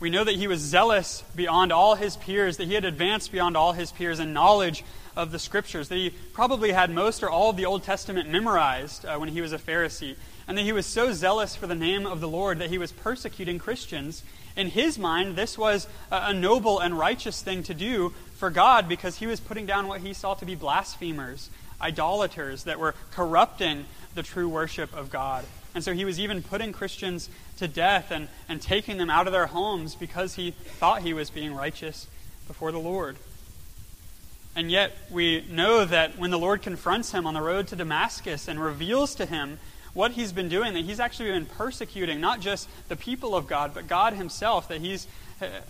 We 0.00 0.10
know 0.10 0.22
that 0.22 0.36
he 0.36 0.46
was 0.46 0.60
zealous 0.60 1.24
beyond 1.34 1.72
all 1.72 1.96
his 1.96 2.16
peers, 2.16 2.56
that 2.58 2.68
he 2.68 2.74
had 2.74 2.84
advanced 2.84 3.32
beyond 3.32 3.56
all 3.56 3.72
his 3.72 3.90
peers 3.90 4.20
in 4.20 4.32
knowledge 4.32 4.84
of 5.16 5.32
the 5.32 5.40
scriptures, 5.40 5.88
that 5.88 5.96
he 5.96 6.10
probably 6.10 6.70
had 6.70 6.90
most 6.90 7.24
or 7.24 7.30
all 7.30 7.50
of 7.50 7.56
the 7.56 7.66
Old 7.66 7.82
Testament 7.82 8.28
memorized 8.28 9.04
uh, 9.04 9.16
when 9.16 9.28
he 9.30 9.40
was 9.40 9.52
a 9.52 9.58
Pharisee, 9.58 10.14
and 10.46 10.56
that 10.56 10.62
he 10.62 10.72
was 10.72 10.86
so 10.86 11.12
zealous 11.12 11.56
for 11.56 11.66
the 11.66 11.74
name 11.74 12.06
of 12.06 12.20
the 12.20 12.28
Lord 12.28 12.60
that 12.60 12.70
he 12.70 12.78
was 12.78 12.92
persecuting 12.92 13.58
Christians. 13.58 14.22
In 14.56 14.68
his 14.68 15.00
mind, 15.00 15.34
this 15.34 15.58
was 15.58 15.88
a, 16.12 16.26
a 16.26 16.32
noble 16.32 16.78
and 16.78 16.96
righteous 16.96 17.42
thing 17.42 17.64
to 17.64 17.74
do 17.74 18.10
for 18.36 18.50
God 18.50 18.88
because 18.88 19.18
he 19.18 19.26
was 19.26 19.40
putting 19.40 19.66
down 19.66 19.88
what 19.88 20.00
he 20.00 20.12
saw 20.12 20.34
to 20.34 20.46
be 20.46 20.54
blasphemers, 20.54 21.50
idolaters 21.80 22.64
that 22.64 22.78
were 22.78 22.94
corrupting 23.10 23.86
the 24.14 24.22
true 24.22 24.48
worship 24.48 24.94
of 24.96 25.10
God. 25.10 25.44
And 25.78 25.84
so 25.84 25.92
he 25.92 26.04
was 26.04 26.18
even 26.18 26.42
putting 26.42 26.72
Christians 26.72 27.30
to 27.58 27.68
death 27.68 28.10
and, 28.10 28.26
and 28.48 28.60
taking 28.60 28.98
them 28.98 29.10
out 29.10 29.28
of 29.28 29.32
their 29.32 29.46
homes 29.46 29.94
because 29.94 30.34
he 30.34 30.50
thought 30.50 31.02
he 31.02 31.14
was 31.14 31.30
being 31.30 31.54
righteous 31.54 32.08
before 32.48 32.72
the 32.72 32.80
Lord. 32.80 33.16
And 34.56 34.72
yet, 34.72 34.90
we 35.08 35.44
know 35.48 35.84
that 35.84 36.18
when 36.18 36.32
the 36.32 36.36
Lord 36.36 36.62
confronts 36.62 37.12
him 37.12 37.28
on 37.28 37.34
the 37.34 37.40
road 37.40 37.68
to 37.68 37.76
Damascus 37.76 38.48
and 38.48 38.60
reveals 38.60 39.14
to 39.14 39.24
him 39.24 39.60
what 39.94 40.10
he's 40.10 40.32
been 40.32 40.48
doing, 40.48 40.74
that 40.74 40.84
he's 40.84 40.98
actually 40.98 41.30
been 41.30 41.46
persecuting 41.46 42.20
not 42.20 42.40
just 42.40 42.68
the 42.88 42.96
people 42.96 43.36
of 43.36 43.46
God, 43.46 43.72
but 43.72 43.86
God 43.86 44.14
himself, 44.14 44.66
that, 44.66 44.80
he's, 44.80 45.06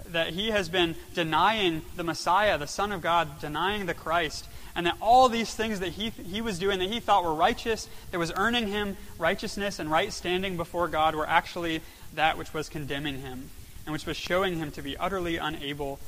that 0.06 0.30
he 0.30 0.48
has 0.52 0.70
been 0.70 0.96
denying 1.12 1.82
the 1.96 2.02
Messiah, 2.02 2.56
the 2.56 2.66
Son 2.66 2.92
of 2.92 3.02
God, 3.02 3.40
denying 3.42 3.84
the 3.84 3.92
Christ, 3.92 4.48
and 4.78 4.86
that 4.86 4.96
all 5.00 5.28
these 5.28 5.52
things 5.52 5.80
that 5.80 5.88
he, 5.88 6.10
he 6.10 6.40
was 6.40 6.60
doing 6.60 6.78
that 6.78 6.88
he 6.88 7.00
thought 7.00 7.24
were 7.24 7.34
righteous, 7.34 7.88
that 8.12 8.18
was 8.18 8.32
earning 8.36 8.68
him 8.68 8.96
righteousness 9.18 9.80
and 9.80 9.90
right 9.90 10.12
standing 10.12 10.56
before 10.56 10.86
God, 10.86 11.16
were 11.16 11.26
actually 11.26 11.80
that 12.14 12.38
which 12.38 12.54
was 12.54 12.68
condemning 12.68 13.20
him 13.20 13.50
and 13.84 13.92
which 13.92 14.06
was 14.06 14.16
showing 14.16 14.56
him 14.56 14.70
to 14.70 14.80
be 14.80 14.96
utterly 14.96 15.36
unable 15.36 15.98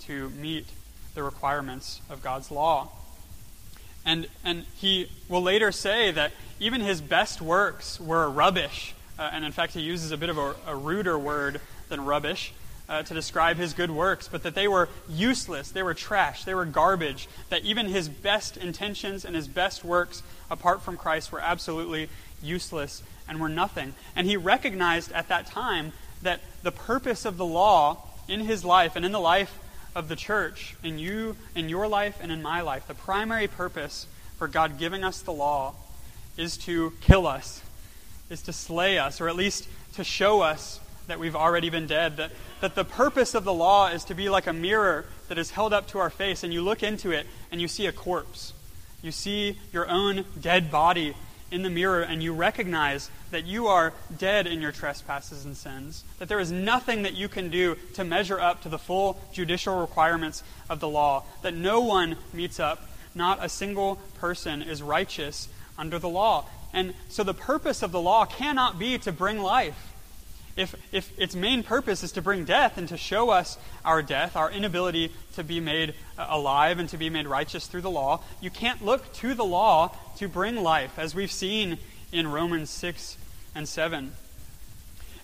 to 0.00 0.28
meet 0.28 0.66
the 1.14 1.22
requirements 1.22 2.02
of 2.10 2.22
God's 2.22 2.50
law. 2.50 2.90
And, 4.04 4.26
and 4.44 4.66
he 4.76 5.10
will 5.30 5.42
later 5.42 5.72
say 5.72 6.10
that 6.10 6.32
even 6.60 6.82
his 6.82 7.00
best 7.00 7.40
works 7.40 7.98
were 7.98 8.28
rubbish. 8.28 8.94
Uh, 9.18 9.30
and 9.32 9.42
in 9.42 9.52
fact, 9.52 9.72
he 9.72 9.80
uses 9.80 10.12
a 10.12 10.18
bit 10.18 10.28
of 10.28 10.36
a, 10.36 10.54
a 10.66 10.76
ruder 10.76 11.18
word 11.18 11.62
than 11.88 12.04
rubbish 12.04 12.52
uh, 12.88 13.02
to 13.02 13.14
describe 13.14 13.56
his 13.56 13.74
good 13.74 13.90
works, 13.90 14.28
but 14.28 14.42
that 14.42 14.54
they 14.54 14.66
were 14.66 14.88
useless, 15.08 15.70
they 15.70 15.82
were 15.82 15.94
trash, 15.94 16.44
they 16.44 16.54
were 16.54 16.64
garbage, 16.64 17.28
that 17.50 17.62
even 17.64 17.86
his 17.86 18.08
best 18.08 18.56
intentions 18.56 19.24
and 19.24 19.36
his 19.36 19.48
best 19.48 19.84
works 19.84 20.22
apart 20.50 20.82
from 20.82 20.96
Christ 20.96 21.30
were 21.30 21.40
absolutely 21.40 22.08
useless 22.42 23.02
and 23.28 23.40
were 23.40 23.48
nothing. 23.48 23.94
And 24.16 24.26
he 24.26 24.36
recognized 24.36 25.12
at 25.12 25.28
that 25.28 25.46
time 25.46 25.92
that 26.22 26.40
the 26.62 26.72
purpose 26.72 27.24
of 27.24 27.36
the 27.36 27.46
law 27.46 27.98
in 28.26 28.40
his 28.40 28.64
life 28.64 28.96
and 28.96 29.04
in 29.04 29.12
the 29.12 29.20
life 29.20 29.58
of 29.94 30.08
the 30.08 30.16
church, 30.16 30.76
in 30.82 30.98
you, 30.98 31.36
in 31.54 31.68
your 31.68 31.88
life, 31.88 32.18
and 32.20 32.30
in 32.32 32.42
my 32.42 32.60
life, 32.60 32.86
the 32.86 32.94
primary 32.94 33.48
purpose 33.48 34.06
for 34.38 34.48
God 34.48 34.78
giving 34.78 35.04
us 35.04 35.20
the 35.20 35.32
law 35.32 35.74
is 36.36 36.56
to 36.58 36.92
kill 37.00 37.26
us, 37.26 37.62
is 38.30 38.42
to 38.42 38.52
slay 38.52 38.98
us, 38.98 39.20
or 39.20 39.28
at 39.28 39.36
least 39.36 39.68
to 39.94 40.04
show 40.04 40.40
us 40.40 40.80
that 41.08 41.18
we've 41.18 41.36
already 41.36 41.68
been 41.68 41.86
dead. 41.86 42.16
That, 42.16 42.30
that 42.60 42.74
the 42.74 42.84
purpose 42.84 43.34
of 43.34 43.44
the 43.44 43.52
law 43.52 43.88
is 43.88 44.04
to 44.04 44.14
be 44.14 44.28
like 44.28 44.46
a 44.46 44.52
mirror 44.52 45.06
that 45.28 45.38
is 45.38 45.50
held 45.50 45.72
up 45.72 45.88
to 45.88 45.98
our 45.98 46.10
face, 46.10 46.44
and 46.44 46.52
you 46.52 46.62
look 46.62 46.82
into 46.82 47.10
it 47.10 47.26
and 47.50 47.60
you 47.60 47.66
see 47.66 47.86
a 47.86 47.92
corpse. 47.92 48.52
You 49.02 49.10
see 49.10 49.58
your 49.72 49.88
own 49.88 50.24
dead 50.40 50.70
body 50.70 51.14
in 51.50 51.62
the 51.62 51.70
mirror, 51.70 52.02
and 52.02 52.22
you 52.22 52.34
recognize 52.34 53.10
that 53.30 53.46
you 53.46 53.68
are 53.68 53.94
dead 54.18 54.46
in 54.46 54.60
your 54.60 54.72
trespasses 54.72 55.46
and 55.46 55.56
sins. 55.56 56.04
That 56.18 56.28
there 56.28 56.40
is 56.40 56.52
nothing 56.52 57.02
that 57.02 57.14
you 57.14 57.28
can 57.28 57.48
do 57.48 57.76
to 57.94 58.04
measure 58.04 58.38
up 58.38 58.62
to 58.62 58.68
the 58.68 58.78
full 58.78 59.18
judicial 59.32 59.80
requirements 59.80 60.42
of 60.68 60.80
the 60.80 60.88
law. 60.88 61.24
That 61.42 61.54
no 61.54 61.80
one 61.80 62.16
meets 62.34 62.60
up. 62.60 62.86
Not 63.14 63.42
a 63.42 63.48
single 63.48 63.96
person 64.18 64.60
is 64.60 64.82
righteous 64.82 65.48
under 65.78 65.98
the 65.98 66.08
law. 66.08 66.44
And 66.74 66.92
so 67.08 67.24
the 67.24 67.34
purpose 67.34 67.82
of 67.82 67.92
the 67.92 68.00
law 68.00 68.26
cannot 68.26 68.78
be 68.78 68.98
to 68.98 69.10
bring 69.10 69.38
life 69.38 69.87
if, 70.58 70.74
if 70.92 71.18
its 71.18 71.36
main 71.36 71.62
purpose 71.62 72.02
is 72.02 72.12
to 72.12 72.22
bring 72.22 72.44
death 72.44 72.76
and 72.78 72.88
to 72.88 72.96
show 72.96 73.30
us 73.30 73.56
our 73.84 74.02
death, 74.02 74.36
our 74.36 74.50
inability 74.50 75.12
to 75.34 75.44
be 75.44 75.60
made 75.60 75.94
uh, 76.18 76.26
alive 76.28 76.78
and 76.78 76.88
to 76.88 76.96
be 76.96 77.08
made 77.08 77.26
righteous 77.26 77.66
through 77.68 77.82
the 77.82 77.90
law, 77.90 78.20
you 78.40 78.50
can't 78.50 78.84
look 78.84 79.12
to 79.14 79.34
the 79.34 79.44
law 79.44 79.94
to 80.16 80.28
bring 80.28 80.56
life, 80.56 80.98
as 80.98 81.14
we've 81.14 81.30
seen 81.30 81.78
in 82.12 82.26
Romans 82.26 82.70
6 82.70 83.16
and 83.54 83.68
7. 83.68 84.12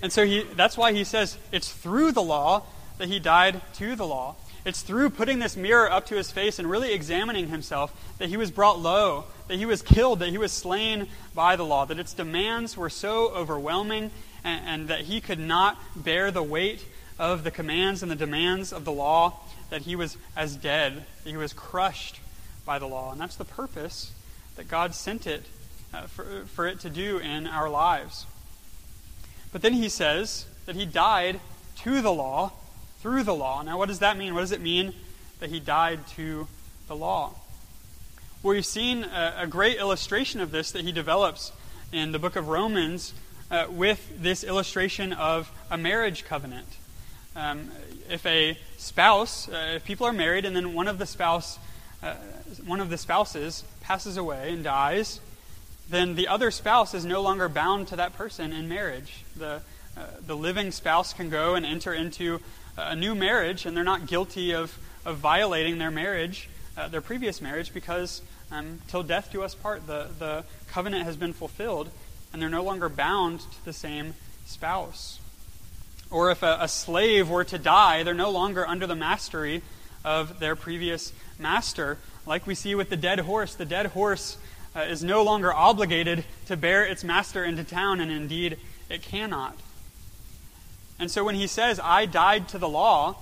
And 0.01 0.13
so 0.13 0.25
he, 0.25 0.43
that's 0.55 0.77
why 0.77 0.93
he 0.93 1.03
says 1.03 1.37
it's 1.51 1.73
through 1.73 2.13
the 2.13 2.23
law 2.23 2.63
that 2.99 3.09
he 3.09 3.19
died 3.19 3.61
to 3.75 3.97
the 3.97 4.07
law. 4.07 4.37
It's 4.65 4.83
through 4.83 5.11
putting 5.11 5.41
this 5.41 5.57
mirror 5.57 5.91
up 5.91 6.07
to 6.07 6.15
his 6.15 6.31
face 6.31 6.59
and 6.59 6.71
really 6.71 6.93
examining 6.93 7.49
himself 7.49 7.93
that 8.19 8.29
he 8.29 8.37
was 8.37 8.51
brought 8.51 8.79
low, 8.79 9.25
that 9.49 9.59
he 9.59 9.67
was 9.67 9.83
killed, 9.83 10.21
that 10.21 10.31
he 10.31 10.39
was 10.39 10.53
slain 10.53 11.09
by 11.35 11.57
the 11.57 11.65
law, 11.65 11.85
that 11.85 11.99
its 11.99 12.15
demands 12.15 12.77
were 12.77 12.89
so 12.89 13.31
overwhelming 13.31 14.11
and, 14.45 14.67
and 14.67 14.89
that 14.89 15.03
he 15.03 15.21
could 15.21 15.39
not 15.39 15.79
bear 15.97 16.31
the 16.31 16.43
weight 16.43 16.85
of 17.19 17.45
the 17.45 17.51
commands 17.51 18.03
and 18.03 18.11
the 18.11 18.17
demands 18.17 18.73
of 18.73 18.85
the 18.85 18.93
law, 18.93 19.41
that 19.71 19.83
he 19.83 19.97
was 19.97 20.17
as 20.37 20.57
dead, 20.57 21.05
that 21.25 21.31
he 21.31 21.37
was 21.37 21.53
crushed 21.53 22.21
by 22.65 22.79
the 22.79 22.87
law. 22.87 23.13
And 23.13 23.21
that's 23.21 23.37
the 23.37 23.45
purpose 23.45 24.13
that 24.57 24.69
God 24.69 24.95
sent 24.95 25.27
it 25.27 25.45
uh, 25.93 26.03
for, 26.03 26.45
for 26.47 26.67
it 26.67 26.81
to 26.81 26.91
do 26.91 27.19
in 27.19 27.47
our 27.47 27.69
lives. 27.69 28.27
But 29.53 29.63
then 29.63 29.73
he 29.73 29.89
says 29.89 30.47
that 30.67 30.77
he 30.77 30.85
died 30.85 31.41
to 31.79 32.01
the 32.01 32.13
law 32.13 32.53
through 33.01 33.23
the 33.23 33.35
law. 33.35 33.63
Now, 33.63 33.79
what 33.79 33.89
does 33.89 34.01
that 34.01 34.17
mean? 34.17 34.35
What 34.35 34.41
does 34.41 34.53
it 34.53 34.61
mean 34.61 34.95
that 35.41 35.51
he 35.51 35.61
died 35.61 36.07
to 36.17 36.49
the 36.89 36.97
law? 36.97 37.35
Well, 38.43 38.55
we've 38.55 38.67
seen 38.67 39.05
a, 39.05 39.35
a 39.41 39.47
great 39.47 39.79
illustration 39.79 40.41
of 40.41 40.51
this 40.51 40.73
that 40.73 40.83
he 40.83 40.93
develops 40.93 41.53
in 41.93 42.13
the 42.13 42.19
book 42.19 42.37
of 42.37 42.49
Romans 42.49 43.15
uh, 43.51 43.67
with 43.71 44.23
this 44.23 44.45
illustration 44.45 45.13
of 45.13 45.51
a 45.71 45.77
marriage 45.77 46.25
covenant. 46.25 46.67
Um, 47.37 47.71
if 48.11 48.25
a 48.27 48.59
spouse, 48.77 49.49
uh, 49.49 49.75
if 49.77 49.85
people 49.85 50.07
are 50.07 50.13
married 50.13 50.45
and 50.45 50.55
then 50.55 50.75
one 50.75 50.89
of 50.89 50.99
the 50.99 51.07
spouse, 51.07 51.59
uh, 52.03 52.15
one 52.67 52.81
of 52.81 52.91
the 52.91 52.99
spouses 52.99 53.65
passes 53.81 54.17
away 54.17 54.53
and 54.53 54.63
dies, 54.63 55.21
then 55.91 56.15
the 56.15 56.29
other 56.29 56.51
spouse 56.51 56.95
is 56.95 57.05
no 57.05 57.21
longer 57.21 57.49
bound 57.49 57.89
to 57.89 57.97
that 57.97 58.15
person 58.15 58.53
in 58.53 58.69
marriage. 58.69 59.25
The 59.37 59.61
uh, 59.97 60.07
the 60.27 60.37
living 60.37 60.73
spouse 60.73 61.13
can 61.13 61.31
go 61.31 61.55
and 61.55 61.65
enter 61.65 61.95
into 61.95 62.41
a 62.77 62.97
new 62.97 63.15
marriage, 63.15 63.65
and 63.65 63.77
they're 63.77 63.85
not 63.85 64.07
guilty 64.07 64.53
of, 64.53 64.77
of 65.05 65.19
violating 65.19 65.79
their 65.79 65.93
marriage 65.93 66.49
uh, 66.77 66.89
their 66.89 67.01
previous 67.01 67.41
marriage 67.41 67.73
because 67.73 68.23
um, 68.51 68.81
till 68.89 69.03
death 69.03 69.31
do 69.33 69.43
us 69.43 69.55
part, 69.55 69.87
the, 69.87 70.09
the 70.19 70.45
covenant 70.69 71.05
has 71.05 71.17
been 71.17 71.33
fulfilled, 71.33 71.91
and 72.35 72.43
they're 72.43 72.51
no 72.51 72.65
longer 72.65 72.89
bound 72.89 73.39
to 73.39 73.65
the 73.65 73.73
same 73.73 74.13
spouse. 74.45 75.21
Or 76.11 76.33
if 76.33 76.43
a, 76.43 76.59
a 76.63 76.69
slave 76.69 77.31
were 77.31 77.45
to 77.45 77.59
die, 77.59 78.03
they're 78.03 78.13
no 78.13 78.31
longer 78.31 78.67
under 78.67 78.89
the 78.89 78.97
mastery 78.97 79.63
of 80.05 80.41
their 80.41 80.57
previous 80.57 81.13
master. 81.39 81.97
Like 82.27 82.45
we 82.45 82.57
see 82.57 82.75
with 82.75 82.91
the 82.91 82.97
dead 82.97 83.21
horse, 83.21 83.55
the 83.55 83.65
dead 83.65 83.87
horse 83.87 84.37
uh, 84.75 84.81
is 84.81 85.05
no 85.05 85.23
longer 85.23 85.55
obligated 85.55 86.25
to 86.47 86.57
bear 86.57 86.85
its 86.85 87.05
master 87.05 87.45
into 87.45 87.63
town, 87.63 88.01
and 88.01 88.11
indeed 88.11 88.59
it 88.91 89.03
cannot. 89.03 89.57
And 90.99 91.13
so 91.13 91.23
when 91.23 91.37
he 91.37 91.47
says, 91.47 91.79
I 91.81 92.05
died 92.05 92.49
to 92.49 92.59
the 92.59 92.69
law, 92.69 93.15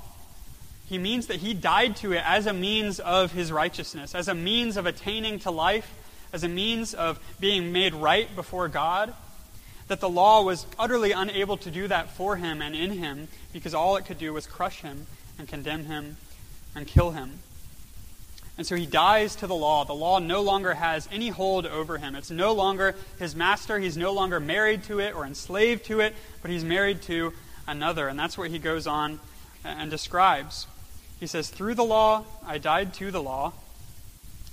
he 0.87 0.97
means 0.97 1.27
that 1.27 1.41
he 1.41 1.53
died 1.53 1.97
to 1.97 2.13
it 2.13 2.23
as 2.25 2.47
a 2.47 2.55
means 2.55 2.99
of 2.99 3.33
his 3.33 3.53
righteousness, 3.53 4.15
as 4.15 4.29
a 4.29 4.35
means 4.35 4.79
of 4.79 4.87
attaining 4.87 5.39
to 5.41 5.51
life, 5.51 5.93
as 6.33 6.45
a 6.45 6.49
means 6.49 6.95
of 6.95 7.19
being 7.41 7.73
made 7.73 7.95
right 7.95 8.35
before 8.35 8.69
God. 8.69 9.15
That 9.89 10.01
the 10.01 10.09
law 10.09 10.43
was 10.43 10.67
utterly 10.79 11.13
unable 11.13 11.57
to 11.59 11.71
do 11.71 11.89
that 11.89 12.11
for 12.11 12.37
him 12.37 12.63
and 12.63 12.75
in 12.75 12.93
him 12.93 13.29
because 13.53 13.75
all 13.75 13.97
it 13.97 14.07
could 14.07 14.19
do 14.19 14.33
was 14.33 14.47
crush 14.47 14.81
him 14.81 15.07
and 15.39 15.47
condemn 15.47 15.85
him 15.85 16.17
and 16.75 16.87
kill 16.87 17.11
him. 17.11 17.41
And 18.59 18.67
so 18.67 18.77
he 18.77 18.87
dies 18.87 19.35
to 19.37 19.47
the 19.47 19.55
law. 19.55 19.85
The 19.85 19.95
law 19.95 20.19
no 20.19 20.43
longer 20.43 20.75
has 20.75 21.09
any 21.11 21.31
hold 21.31 21.67
over 21.67 21.99
him. 21.99 22.15
It's 22.15 22.31
no 22.31 22.53
longer 22.53 22.95
his 23.19 23.35
master. 23.35 23.79
He's 23.79 23.97
no 23.97 24.13
longer 24.13 24.41
married 24.41 24.85
to 24.85 25.01
it 25.01 25.15
or 25.15 25.25
enslaved 25.25 25.87
to 25.87 26.01
it, 26.01 26.15
but 26.43 26.51
he's 26.51 26.65
married 26.65 27.03
to 27.03 27.33
another. 27.67 28.09
And 28.09 28.19
that's 28.19 28.37
what 28.37 28.51
he 28.51 28.59
goes 28.59 28.87
on 28.87 29.21
and 29.65 29.91
describes. 29.91 30.67
He 31.19 31.27
says, 31.27 31.49
Through 31.49 31.75
the 31.75 31.85
law, 31.85 32.25
I 32.47 32.59
died 32.59 32.95
to 32.95 33.11
the 33.11 33.23
law. 33.23 33.53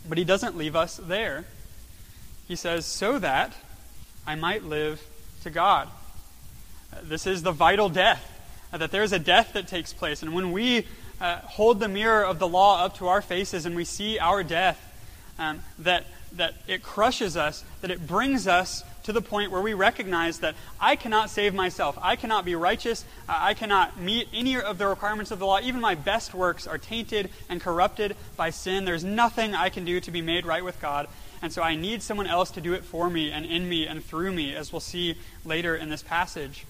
But 0.07 0.17
he 0.17 0.23
doesn't 0.23 0.55
leave 0.55 0.75
us 0.75 0.97
there. 0.97 1.45
He 2.49 2.55
says, 2.55 2.85
So 2.85 3.19
that 3.19 3.53
I 4.27 4.35
might 4.35 4.63
live 4.63 5.01
to 5.43 5.51
God. 5.51 5.87
This 7.03 7.27
is 7.27 7.43
the 7.43 7.51
vital 7.51 7.89
death, 7.89 8.27
that 8.71 8.91
there's 8.91 9.13
a 9.13 9.19
death 9.19 9.53
that 9.53 9.67
takes 9.67 9.93
place. 9.93 10.23
And 10.23 10.33
when 10.33 10.51
we 10.51 10.87
uh, 11.21 11.37
hold 11.37 11.79
the 11.79 11.87
mirror 11.87 12.25
of 12.25 12.39
the 12.39 12.47
law 12.47 12.83
up 12.83 12.97
to 12.97 13.07
our 13.07 13.21
faces 13.21 13.67
and 13.67 13.75
we 13.75 13.85
see 13.85 14.17
our 14.17 14.43
death, 14.43 14.83
um, 15.37 15.61
that, 15.77 16.07
that 16.33 16.55
it 16.67 16.81
crushes 16.81 17.37
us, 17.37 17.63
that 17.81 17.91
it 17.91 18.07
brings 18.07 18.47
us 18.47 18.83
to 19.03 19.13
the 19.13 19.21
point 19.21 19.51
where 19.51 19.61
we 19.61 19.75
recognize 19.75 20.39
that 20.39 20.55
I 20.79 20.95
cannot 20.95 21.29
save 21.29 21.53
myself. 21.53 21.99
I 22.01 22.15
cannot 22.15 22.45
be 22.45 22.55
righteous. 22.55 23.05
I 23.27 23.53
cannot 23.53 23.99
meet 23.99 24.27
any 24.33 24.59
of 24.59 24.79
the 24.79 24.87
requirements 24.87 25.29
of 25.29 25.37
the 25.37 25.45
law. 25.45 25.59
Even 25.59 25.81
my 25.81 25.93
best 25.93 26.33
works 26.33 26.65
are 26.65 26.79
tainted 26.79 27.29
and 27.47 27.61
corrupted 27.61 28.15
by 28.35 28.49
sin. 28.49 28.85
There's 28.85 29.03
nothing 29.03 29.53
I 29.53 29.69
can 29.69 29.85
do 29.85 29.99
to 29.99 30.09
be 30.09 30.21
made 30.21 30.47
right 30.47 30.63
with 30.63 30.81
God. 30.81 31.07
And 31.41 31.53
so 31.53 31.61
I 31.61 31.75
need 31.75 32.03
someone 32.03 32.27
else 32.27 32.51
to 32.51 32.61
do 32.61 32.73
it 32.73 32.83
for 32.83 33.09
me 33.09 33.31
and 33.31 33.45
in 33.45 33.69
me 33.69 33.87
and 33.87 34.03
through 34.03 34.33
me, 34.33 34.55
as 34.55 34.73
we'll 34.73 34.79
see 34.81 35.15
later 35.45 35.75
in 35.75 35.89
this 35.89 36.03
passage. 36.03 36.65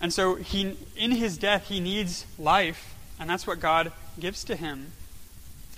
And 0.00 0.12
so 0.12 0.34
he, 0.34 0.76
in 0.96 1.12
his 1.12 1.38
death, 1.38 1.68
he 1.68 1.78
needs 1.78 2.26
life. 2.38 2.94
And 3.18 3.28
that's 3.28 3.46
what 3.46 3.60
God 3.60 3.92
gives 4.18 4.44
to 4.44 4.56
him. 4.56 4.92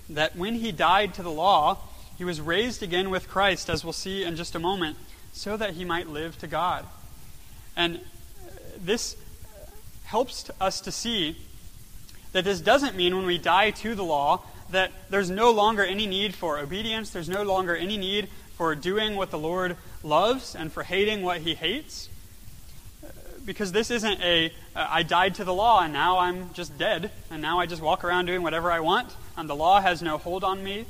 That 0.08 0.36
when 0.36 0.54
he 0.54 0.72
died 0.72 1.14
to 1.14 1.22
the 1.22 1.30
law, 1.30 1.78
he 2.16 2.24
was 2.24 2.40
raised 2.40 2.82
again 2.82 3.10
with 3.10 3.28
Christ, 3.28 3.68
as 3.68 3.84
we'll 3.84 3.92
see 3.92 4.22
in 4.22 4.36
just 4.36 4.54
a 4.54 4.58
moment, 4.58 4.96
so 5.32 5.56
that 5.56 5.74
he 5.74 5.84
might 5.84 6.08
live 6.08 6.38
to 6.38 6.46
God. 6.46 6.86
And 7.76 7.96
uh, 7.96 8.50
this 8.78 9.16
helps 10.04 10.50
us 10.60 10.80
to 10.82 10.92
see 10.92 11.36
that 12.32 12.44
this 12.44 12.60
doesn't 12.60 12.96
mean 12.96 13.16
when 13.16 13.26
we 13.26 13.38
die 13.38 13.70
to 13.70 13.94
the 13.94 14.04
law 14.04 14.42
that 14.72 14.92
there's 15.10 15.30
no 15.30 15.50
longer 15.50 15.84
any 15.84 16.06
need 16.06 16.34
for 16.34 16.58
obedience, 16.58 17.10
there's 17.10 17.28
no 17.28 17.42
longer 17.42 17.76
any 17.76 17.96
need 17.96 18.28
for 18.56 18.74
doing 18.74 19.16
what 19.16 19.30
the 19.30 19.38
Lord 19.38 19.76
loves 20.02 20.54
and 20.54 20.72
for 20.72 20.82
hating 20.82 21.22
what 21.22 21.38
he 21.38 21.54
hates 21.54 22.08
because 23.44 23.72
this 23.72 23.90
isn't 23.90 24.20
a 24.22 24.52
uh, 24.74 24.86
I 24.88 25.02
died 25.02 25.34
to 25.36 25.44
the 25.44 25.54
law 25.54 25.82
and 25.82 25.92
now 25.92 26.18
I'm 26.18 26.52
just 26.54 26.76
dead 26.78 27.10
and 27.30 27.42
now 27.42 27.58
I 27.58 27.66
just 27.66 27.82
walk 27.82 28.04
around 28.04 28.26
doing 28.26 28.42
whatever 28.42 28.70
I 28.70 28.80
want 28.80 29.12
and 29.36 29.48
the 29.48 29.56
law 29.56 29.80
has 29.80 30.02
no 30.02 30.18
hold 30.18 30.44
on 30.44 30.62
me. 30.62 30.86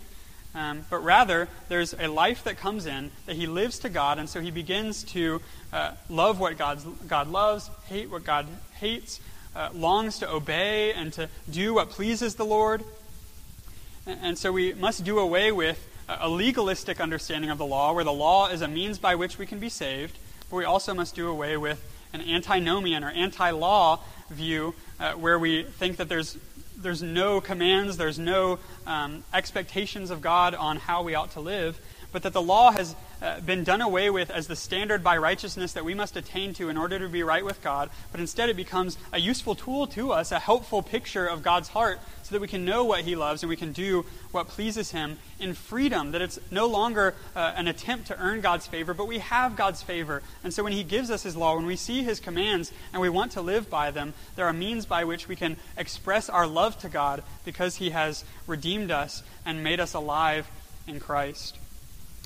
Um, 0.55 0.85
but 0.91 0.99
rather, 0.99 1.49
there's 1.71 1.95
a 1.95 2.09
life 2.09 2.45
that 2.45 2.59
comes 2.59 2.85
in 2.85 3.11
that 3.25 3.37
he 3.37 3.47
lives 3.47 3.79
to 3.81 3.89
God, 3.89 4.19
and 4.19 4.29
so 4.29 4.39
he 4.39 4.51
begins 4.51 5.03
to 5.05 5.41
uh, 5.73 5.93
love 6.11 6.41
what 6.41 6.59
God's, 6.59 6.85
God 7.09 7.29
loves, 7.29 7.71
hate 7.87 8.11
what 8.11 8.25
God 8.25 8.47
hates, 8.75 9.19
uh, 9.57 9.71
longs 9.73 10.19
to 10.19 10.31
obey 10.31 10.93
and 10.93 11.11
to 11.15 11.31
do 11.51 11.73
what 11.73 11.89
pleases 11.89 12.35
the 12.35 12.45
Lord. 12.45 12.85
And, 14.07 14.37
so 14.37 14.51
we 14.51 14.75
must 14.75 15.05
do 15.05 15.19
away 15.19 15.53
with 15.53 15.89
a 16.09 16.29
legalistic 16.29 17.01
understanding 17.01 17.51
of 17.51 17.59
the 17.59 17.67
law, 17.67 17.93
where 17.93 18.05
the 18.05 18.13
law 18.13 18.49
is 18.49 18.61
a 18.61 18.69
means 18.69 18.99
by 18.99 19.15
which 19.15 19.39
we 19.39 19.47
can 19.47 19.61
be 19.61 19.69
saved, 19.69 20.19
but 20.51 20.57
we 20.57 20.65
also 20.65 20.93
must 20.93 21.15
do 21.15 21.29
away 21.29 21.57
with 21.57 21.81
an 22.13 22.21
antinomian 22.21 23.05
or 23.05 23.11
anti 23.11 23.51
law 23.51 24.01
view 24.29 24.75
uh, 24.99 25.13
where 25.13 25.39
we 25.39 25.63
think 25.63 25.99
that 25.99 26.09
there's, 26.09 26.37
there's 26.77 27.03
no 27.03 27.41
commands, 27.41 27.97
there's 27.97 28.19
no 28.19 28.59
um, 28.87 29.23
expectations 29.33 30.11
of 30.11 30.21
God 30.21 30.55
on 30.55 30.79
how 30.79 31.03
we 31.03 31.15
ought 31.15 31.31
to 31.33 31.41
live, 31.41 31.81
but 32.13 32.23
that 32.23 32.33
the 32.33 32.43
law 32.43 32.71
has 32.71 32.95
uh, 33.23 33.41
been 33.41 33.65
done 33.65 33.81
away 33.81 34.11
with 34.11 34.31
as 34.31 34.47
the 34.47 34.57
standard 34.57 35.03
by 35.03 35.17
righteousness 35.17 35.73
that 35.73 35.85
we 35.85 35.95
must 35.95 36.17
attain 36.17 36.53
to 36.55 36.69
in 36.69 36.77
order 36.77 36.99
to 36.99 37.09
be 37.09 37.23
right 37.23 37.45
with 37.45 37.63
God, 37.63 37.89
but 38.11 38.21
instead 38.21 38.49
it 38.49 38.57
becomes 38.57 38.99
a 39.13 39.19
useful 39.19 39.55
tool 39.55 39.87
to 39.89 40.13
us, 40.13 40.33
a 40.33 40.39
helpful 40.39 40.83
picture 40.83 41.27
of 41.27 41.43
God's 41.43 41.69
heart, 41.69 42.01
so 42.23 42.35
that 42.35 42.41
we 42.41 42.49
can 42.49 42.65
know 42.65 42.85
what 42.85 43.03
He 43.03 43.15
loves 43.17 43.43
and 43.43 43.51
we 43.51 43.57
can 43.57 43.73
do 43.73 44.05
what 44.31 44.49
pleases 44.49 44.91
Him 44.91 45.19
in 45.39 45.55
freedom. 45.55 46.13
That 46.13 46.23
it's 46.23 46.39
no 46.51 46.67
longer 46.67 47.15
uh, 47.35 47.53
an 47.57 47.69
attempt 47.69 48.09
to 48.09 48.19
earn 48.19 48.41
God's 48.41 48.67
favor, 48.67 48.95
but 48.95 49.07
we 49.07 49.19
have 49.19 49.57
God's 49.57 49.83
favor. 49.83 50.23
And 50.43 50.53
so 50.53 50.65
when 50.65 50.73
He 50.73 50.85
gives 50.85 51.11
us 51.11 51.23
His 51.23 51.37
law, 51.37 51.57
when 51.57 51.67
we 51.67 51.77
see 51.77 52.03
His 52.03 52.21
commands 52.21 52.73
and 52.93 53.01
we 53.01 53.09
want 53.09 53.33
to 53.33 53.41
live 53.41 53.71
by 53.71 53.91
them, 53.91 54.15
there 54.37 54.47
are 54.47 54.53
means 54.53 54.87
by 54.87 55.05
which 55.05 55.29
we 55.29 55.37
can 55.37 55.57
express 55.77 56.29
our 56.29 56.47
love 56.47 56.79
to 56.81 56.89
God 56.89 57.23
because 57.45 57.77
He 57.77 57.91
has 57.91 58.25
redeemed 58.47 58.91
us 58.91 59.23
and 59.47 59.63
made 59.63 59.81
us 59.81 59.95
alive 59.95 60.51
in 60.87 60.99
Christ. 60.99 61.59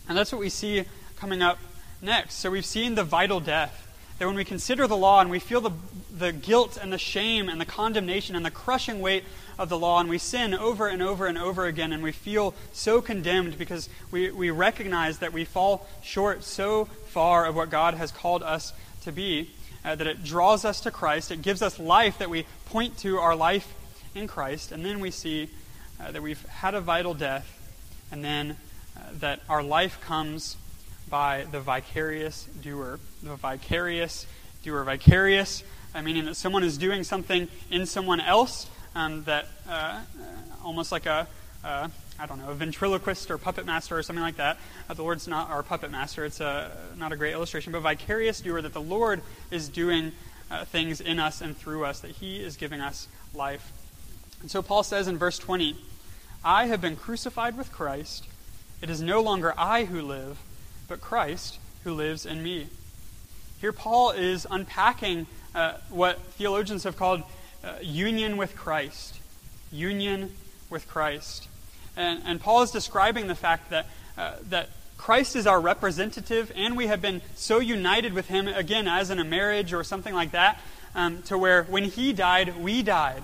And 0.08 0.16
that's 0.16 0.32
what 0.32 0.40
we 0.40 0.48
see 0.48 0.84
coming 1.16 1.42
up 1.42 1.58
next. 2.00 2.34
So 2.34 2.50
we've 2.50 2.66
seen 2.66 2.94
the 2.94 3.04
vital 3.04 3.40
death. 3.40 3.82
That 4.18 4.26
when 4.26 4.36
we 4.36 4.44
consider 4.44 4.86
the 4.86 4.96
law 4.96 5.20
and 5.20 5.30
we 5.30 5.38
feel 5.38 5.60
the, 5.60 5.72
the 6.16 6.32
guilt 6.32 6.78
and 6.80 6.90
the 6.90 6.98
shame 6.98 7.50
and 7.50 7.60
the 7.60 7.66
condemnation 7.66 8.34
and 8.34 8.46
the 8.46 8.50
crushing 8.50 9.00
weight 9.00 9.24
of 9.58 9.68
the 9.68 9.78
law, 9.78 10.00
and 10.00 10.08
we 10.08 10.16
sin 10.16 10.54
over 10.54 10.86
and 10.86 11.02
over 11.02 11.26
and 11.26 11.36
over 11.36 11.66
again, 11.66 11.92
and 11.92 12.02
we 12.02 12.12
feel 12.12 12.54
so 12.72 13.02
condemned 13.02 13.58
because 13.58 13.90
we, 14.10 14.30
we 14.30 14.50
recognize 14.50 15.18
that 15.18 15.34
we 15.34 15.44
fall 15.44 15.86
short 16.02 16.44
so 16.44 16.86
far 17.08 17.44
of 17.44 17.56
what 17.56 17.68
God 17.68 17.94
has 17.94 18.10
called 18.10 18.42
us 18.42 18.72
to 19.02 19.12
be, 19.12 19.50
uh, 19.84 19.94
that 19.94 20.06
it 20.06 20.24
draws 20.24 20.64
us 20.64 20.80
to 20.80 20.90
Christ. 20.90 21.30
It 21.30 21.42
gives 21.42 21.60
us 21.60 21.78
life, 21.78 22.18
that 22.18 22.30
we 22.30 22.46
point 22.66 22.96
to 22.98 23.18
our 23.18 23.36
life 23.36 23.74
in 24.14 24.26
Christ. 24.26 24.72
And 24.72 24.84
then 24.84 25.00
we 25.00 25.10
see 25.10 25.50
uh, 26.00 26.10
that 26.12 26.22
we've 26.22 26.44
had 26.46 26.74
a 26.74 26.80
vital 26.80 27.12
death, 27.12 27.46
and 28.10 28.24
then 28.24 28.56
that 29.14 29.40
our 29.48 29.62
life 29.62 30.00
comes 30.00 30.56
by 31.08 31.46
the 31.50 31.60
vicarious 31.60 32.44
doer. 32.62 32.98
The 33.22 33.36
vicarious 33.36 34.26
doer. 34.62 34.84
Vicarious, 34.84 35.62
uh, 35.94 36.02
meaning 36.02 36.24
that 36.26 36.36
someone 36.36 36.64
is 36.64 36.78
doing 36.78 37.04
something 37.04 37.48
in 37.70 37.86
someone 37.86 38.20
else 38.20 38.68
um, 38.94 39.24
that 39.24 39.46
uh, 39.68 39.72
uh 39.72 40.02
almost 40.64 40.90
like 40.90 41.06
a 41.06 41.28
uh, 41.64 41.88
I 42.18 42.26
don't 42.26 42.38
know, 42.38 42.48
a 42.48 42.54
ventriloquist 42.54 43.30
or 43.30 43.38
puppet 43.38 43.66
master 43.66 43.98
or 43.98 44.02
something 44.02 44.22
like 44.22 44.36
that. 44.36 44.58
Uh, 44.88 44.94
the 44.94 45.02
Lord's 45.02 45.28
not 45.28 45.50
our 45.50 45.62
puppet 45.62 45.90
master. 45.90 46.24
It's 46.24 46.40
a, 46.40 46.70
not 46.96 47.12
a 47.12 47.16
great 47.16 47.32
illustration, 47.32 47.72
but 47.72 47.80
vicarious 47.80 48.40
doer 48.40 48.62
that 48.62 48.72
the 48.72 48.80
Lord 48.80 49.20
is 49.50 49.68
doing 49.68 50.12
uh, 50.50 50.64
things 50.64 51.00
in 51.00 51.18
us 51.18 51.40
and 51.40 51.56
through 51.56 51.84
us, 51.84 52.00
that 52.00 52.12
He 52.12 52.42
is 52.42 52.56
giving 52.56 52.80
us 52.80 53.08
life. 53.34 53.72
And 54.40 54.50
so 54.50 54.62
Paul 54.62 54.82
says 54.82 55.08
in 55.08 55.18
verse 55.18 55.38
20, 55.38 55.76
I 56.44 56.66
have 56.66 56.80
been 56.80 56.96
crucified 56.96 57.58
with 57.58 57.72
Christ. 57.72 58.26
It 58.82 58.90
is 58.90 59.00
no 59.00 59.20
longer 59.20 59.54
I 59.56 59.84
who 59.84 60.02
live, 60.02 60.38
but 60.88 61.00
Christ 61.00 61.58
who 61.84 61.94
lives 61.94 62.26
in 62.26 62.42
me. 62.42 62.68
Here, 63.60 63.72
Paul 63.72 64.10
is 64.10 64.46
unpacking 64.50 65.26
uh, 65.54 65.74
what 65.88 66.20
theologians 66.32 66.84
have 66.84 66.96
called 66.96 67.22
uh, 67.64 67.74
union 67.80 68.36
with 68.36 68.54
Christ. 68.54 69.18
Union 69.72 70.32
with 70.68 70.86
Christ. 70.86 71.48
And, 71.96 72.22
and 72.26 72.40
Paul 72.40 72.62
is 72.62 72.70
describing 72.70 73.28
the 73.28 73.34
fact 73.34 73.70
that, 73.70 73.86
uh, 74.18 74.34
that 74.50 74.68
Christ 74.98 75.36
is 75.36 75.46
our 75.46 75.60
representative, 75.60 76.52
and 76.54 76.76
we 76.76 76.86
have 76.86 77.00
been 77.00 77.22
so 77.34 77.58
united 77.58 78.12
with 78.12 78.28
him, 78.28 78.46
again, 78.46 78.86
as 78.86 79.10
in 79.10 79.18
a 79.18 79.24
marriage 79.24 79.72
or 79.72 79.84
something 79.84 80.14
like 80.14 80.32
that, 80.32 80.60
um, 80.94 81.22
to 81.22 81.38
where 81.38 81.64
when 81.64 81.84
he 81.84 82.12
died, 82.12 82.56
we 82.56 82.82
died. 82.82 83.22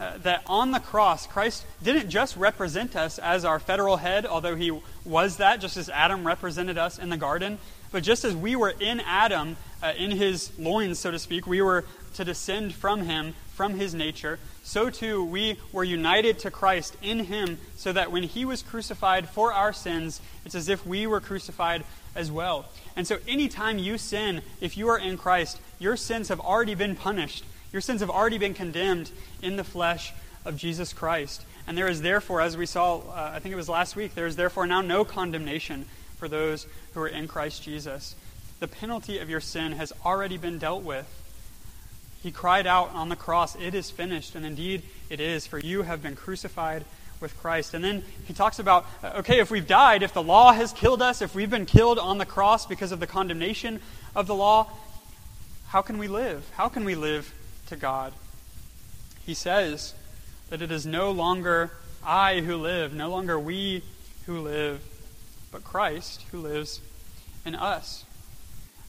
Uh, 0.00 0.16
that 0.22 0.42
on 0.46 0.70
the 0.70 0.80
cross, 0.80 1.26
Christ 1.26 1.66
didn't 1.82 2.08
just 2.08 2.34
represent 2.34 2.96
us 2.96 3.18
as 3.18 3.44
our 3.44 3.58
federal 3.58 3.98
head, 3.98 4.24
although 4.24 4.56
he 4.56 4.72
was 5.04 5.36
that, 5.36 5.60
just 5.60 5.76
as 5.76 5.90
Adam 5.90 6.26
represented 6.26 6.78
us 6.78 6.98
in 6.98 7.10
the 7.10 7.18
garden. 7.18 7.58
But 7.92 8.02
just 8.02 8.24
as 8.24 8.34
we 8.34 8.56
were 8.56 8.72
in 8.80 9.00
Adam, 9.00 9.58
uh, 9.82 9.92
in 9.98 10.12
his 10.12 10.58
loins, 10.58 10.98
so 10.98 11.10
to 11.10 11.18
speak, 11.18 11.46
we 11.46 11.60
were 11.60 11.84
to 12.14 12.24
descend 12.24 12.74
from 12.74 13.02
him, 13.02 13.34
from 13.52 13.74
his 13.74 13.94
nature, 13.94 14.38
so 14.62 14.88
too 14.88 15.22
we 15.22 15.58
were 15.70 15.84
united 15.84 16.38
to 16.38 16.50
Christ 16.50 16.96
in 17.02 17.24
him, 17.26 17.58
so 17.76 17.92
that 17.92 18.10
when 18.10 18.22
he 18.22 18.46
was 18.46 18.62
crucified 18.62 19.28
for 19.28 19.52
our 19.52 19.74
sins, 19.74 20.22
it's 20.46 20.54
as 20.54 20.70
if 20.70 20.86
we 20.86 21.06
were 21.06 21.20
crucified 21.20 21.84
as 22.14 22.32
well. 22.32 22.64
And 22.96 23.06
so 23.06 23.18
anytime 23.28 23.78
you 23.78 23.98
sin, 23.98 24.40
if 24.62 24.78
you 24.78 24.88
are 24.88 24.98
in 24.98 25.18
Christ, 25.18 25.60
your 25.78 25.96
sins 25.96 26.28
have 26.28 26.40
already 26.40 26.74
been 26.74 26.96
punished. 26.96 27.44
Your 27.72 27.80
sins 27.80 28.00
have 28.00 28.10
already 28.10 28.38
been 28.38 28.54
condemned 28.54 29.10
in 29.42 29.56
the 29.56 29.64
flesh 29.64 30.12
of 30.44 30.56
Jesus 30.56 30.92
Christ. 30.92 31.44
And 31.66 31.76
there 31.76 31.88
is 31.88 32.02
therefore, 32.02 32.40
as 32.40 32.56
we 32.56 32.66
saw, 32.66 32.98
uh, 32.98 33.32
I 33.34 33.38
think 33.38 33.52
it 33.52 33.56
was 33.56 33.68
last 33.68 33.94
week, 33.96 34.14
there 34.14 34.26
is 34.26 34.36
therefore 34.36 34.66
now 34.66 34.80
no 34.80 35.04
condemnation 35.04 35.86
for 36.16 36.28
those 36.28 36.66
who 36.94 37.00
are 37.00 37.08
in 37.08 37.28
Christ 37.28 37.62
Jesus. 37.62 38.14
The 38.58 38.68
penalty 38.68 39.18
of 39.18 39.30
your 39.30 39.40
sin 39.40 39.72
has 39.72 39.92
already 40.04 40.36
been 40.36 40.58
dealt 40.58 40.82
with. 40.82 41.06
He 42.22 42.30
cried 42.30 42.66
out 42.66 42.90
on 42.92 43.08
the 43.08 43.16
cross, 43.16 43.56
It 43.56 43.74
is 43.74 43.90
finished. 43.90 44.34
And 44.34 44.44
indeed, 44.44 44.82
it 45.08 45.20
is, 45.20 45.46
for 45.46 45.58
you 45.58 45.82
have 45.82 46.02
been 46.02 46.16
crucified 46.16 46.84
with 47.20 47.38
Christ. 47.38 47.74
And 47.74 47.84
then 47.84 48.02
he 48.26 48.34
talks 48.34 48.58
about 48.58 48.86
uh, 49.02 49.12
okay, 49.18 49.38
if 49.38 49.50
we've 49.50 49.66
died, 49.66 50.02
if 50.02 50.12
the 50.12 50.22
law 50.22 50.52
has 50.52 50.72
killed 50.72 51.02
us, 51.02 51.22
if 51.22 51.34
we've 51.34 51.50
been 51.50 51.66
killed 51.66 51.98
on 51.98 52.18
the 52.18 52.26
cross 52.26 52.66
because 52.66 52.92
of 52.92 53.00
the 53.00 53.06
condemnation 53.06 53.80
of 54.14 54.26
the 54.26 54.34
law, 54.34 54.68
how 55.68 55.82
can 55.82 55.98
we 55.98 56.08
live? 56.08 56.50
How 56.56 56.68
can 56.68 56.84
we 56.84 56.94
live 56.94 57.32
to 57.70 57.76
God? 57.76 58.12
He 59.24 59.34
says 59.34 59.94
that 60.50 60.60
it 60.60 60.70
is 60.70 60.84
no 60.84 61.10
longer 61.10 61.70
I 62.04 62.40
who 62.40 62.56
live, 62.56 62.92
no 62.92 63.08
longer 63.08 63.38
we 63.38 63.82
who 64.26 64.40
live, 64.40 64.82
but 65.50 65.64
Christ 65.64 66.24
who 66.30 66.38
lives 66.38 66.80
in 67.44 67.54
us. 67.54 68.04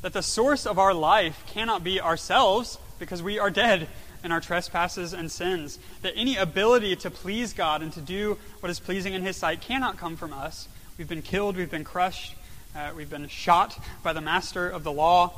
That 0.02 0.14
the 0.14 0.24
source 0.24 0.66
of 0.66 0.80
our 0.80 0.94
life 0.94 1.44
cannot 1.48 1.84
be 1.84 2.02
ourselves 2.02 2.78
because 3.00 3.22
we 3.22 3.40
are 3.40 3.50
dead 3.50 3.88
in 4.24 4.32
our 4.32 4.42
trespasses 4.42 5.14
and 5.14 5.32
sins. 5.32 5.80
That 6.02 6.14
any 6.16 6.38
ability 6.38 6.96
to 6.98 7.12
please 7.12 7.54
God 7.54 7.82
and 7.82 7.94
to 7.94 8.02
do 8.02 8.38
what 8.60 8.70
is 8.70 8.80
pleasing 8.80 9.14
in 9.14 9.22
His 9.22 9.38
sight 9.38 9.62
cannot 9.62 9.98
come 9.98 10.16
from 10.16 10.34
us. 10.34 10.68
We've 10.98 11.10
been 11.10 11.22
killed, 11.22 11.56
we've 11.56 11.72
been 11.72 11.84
crushed, 11.84 12.36
uh, 12.76 12.92
we've 12.96 13.10
been 13.10 13.28
shot 13.28 13.78
by 14.02 14.14
the 14.14 14.22
master 14.22 14.68
of 14.70 14.84
the 14.84 14.92
law. 14.92 15.34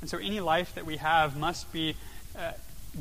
And 0.00 0.10
so 0.10 0.18
any 0.18 0.40
life 0.40 0.74
that 0.74 0.86
we 0.86 0.98
have 0.98 1.36
must 1.36 1.72
be 1.72 1.96
uh, 2.38 2.52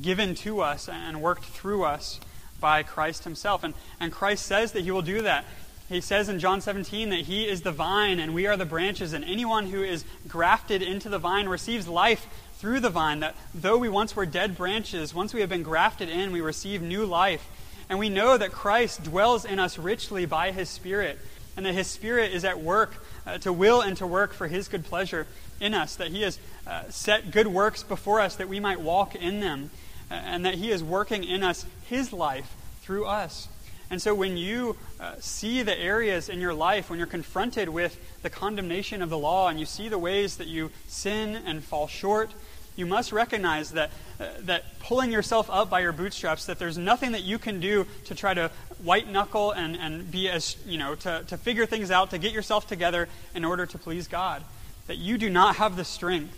given 0.02 0.36
to 0.36 0.62
us 0.62 0.90
and 0.90 1.22
worked 1.22 1.46
through 1.46 1.84
us 1.84 2.20
by 2.60 2.84
Christ 2.84 3.24
Himself. 3.24 3.64
And, 3.64 3.74
and 4.00 4.12
Christ 4.12 4.46
says 4.46 4.72
that 4.74 4.82
He 4.82 4.92
will 4.92 5.02
do 5.02 5.22
that. 5.22 5.46
He 5.88 6.02
says 6.02 6.30
in 6.30 6.40
John 6.40 6.62
17 6.62 7.10
that 7.10 7.22
He 7.22 7.48
is 7.48 7.62
the 7.62 7.72
vine 7.72 8.20
and 8.20 8.34
we 8.34 8.48
are 8.48 8.58
the 8.58 8.66
branches, 8.66 9.14
and 9.14 9.24
anyone 9.24 9.68
who 9.68 9.84
is 9.84 10.04
grafted 10.28 10.82
into 10.82 11.10
the 11.10 11.20
vine 11.20 11.48
receives 11.48 11.88
life 11.88 12.28
through 12.56 12.80
the 12.80 12.90
vine. 12.90 13.20
That 13.20 13.36
though 13.54 13.78
we 13.78 13.90
once 13.90 14.16
were 14.16 14.26
dead 14.26 14.58
branches, 14.58 15.14
once 15.14 15.34
we 15.34 15.42
have 15.42 15.50
been 15.50 15.64
grafted 15.64 16.10
in, 16.10 16.32
we 16.32 16.42
receive 16.42 16.82
new 16.82 17.06
life. 17.06 17.48
And 17.88 18.00
we 18.00 18.10
know 18.10 18.36
that 18.38 18.52
Christ 18.52 19.04
dwells 19.04 19.46
in 19.46 19.60
us 19.60 19.78
richly 19.78 20.26
by 20.26 20.52
His 20.52 20.70
Spirit, 20.70 21.20
and 21.56 21.66
that 21.66 21.74
His 21.74 21.88
Spirit 21.88 22.34
is 22.34 22.44
at 22.44 22.60
work 22.60 23.06
uh, 23.28 23.38
to 23.40 23.54
will 23.54 23.82
and 23.82 23.96
to 23.98 24.08
work 24.08 24.34
for 24.34 24.48
His 24.48 24.68
good 24.68 24.86
pleasure 24.86 25.28
in 25.60 25.74
us, 25.74 25.96
that 25.96 26.10
He 26.10 26.22
has 26.22 26.40
uh, 26.68 26.84
set 26.90 27.32
good 27.32 27.48
works 27.48 27.84
before 27.84 28.20
us 28.20 28.36
that 28.36 28.50
we 28.50 28.60
might 28.60 28.82
walk 28.82 29.16
in 29.16 29.40
them, 29.40 29.70
uh, 30.10 30.16
and 30.16 30.46
that 30.46 30.56
He 30.56 30.72
is 30.72 30.84
working 30.84 31.24
in 31.24 31.44
us 31.44 31.66
His 31.88 32.12
life 32.14 32.56
through 32.82 33.06
us. 33.06 33.48
And 33.90 34.02
so 34.02 34.16
when 34.16 34.36
you 34.36 34.78
uh, 35.00 35.14
see 35.20 35.62
the 35.62 35.78
areas 35.78 36.28
in 36.28 36.42
your 36.42 36.54
life, 36.54 36.90
when 36.90 36.98
you're 36.98 37.08
confronted 37.08 37.70
with 37.70 38.00
the 38.24 38.30
condemnation 38.30 39.02
of 39.02 39.10
the 39.10 39.18
law, 39.18 39.48
and 39.48 39.60
you 39.60 39.66
see 39.66 39.90
the 39.90 40.00
ways 40.00 40.38
that 40.38 40.48
you 40.48 40.72
sin 40.88 41.36
and 41.46 41.64
fall 41.64 41.88
short, 41.88 42.32
you 42.76 42.86
must 42.86 43.12
recognize 43.12 43.72
that, 43.72 43.92
uh, 44.20 44.26
that 44.42 44.80
pulling 44.80 45.12
yourself 45.12 45.50
up 45.50 45.70
by 45.70 45.80
your 45.80 45.92
bootstraps, 45.92 46.46
that 46.48 46.60
there's 46.60 46.78
nothing 46.78 47.14
that 47.14 47.24
you 47.24 47.40
can 47.40 47.60
do 47.60 47.86
to 48.06 48.16
try 48.16 48.34
to 48.34 48.52
white 48.84 49.10
knuckle 49.10 49.52
and, 49.52 49.78
and 49.78 50.12
be 50.12 50.30
as, 50.30 50.58
you 50.66 50.78
know, 50.78 50.96
to, 50.96 51.24
to 51.28 51.38
figure 51.38 51.66
things 51.66 51.92
out, 51.92 52.10
to 52.10 52.18
get 52.18 52.34
yourself 52.34 52.68
together 52.68 53.08
in 53.34 53.46
order 53.46 53.66
to 53.66 53.78
please 53.78 54.08
God. 54.08 54.44
That 54.88 54.98
you 54.98 55.18
do 55.18 55.30
not 55.30 55.56
have 55.56 55.76
the 55.76 55.86
strength 55.86 56.38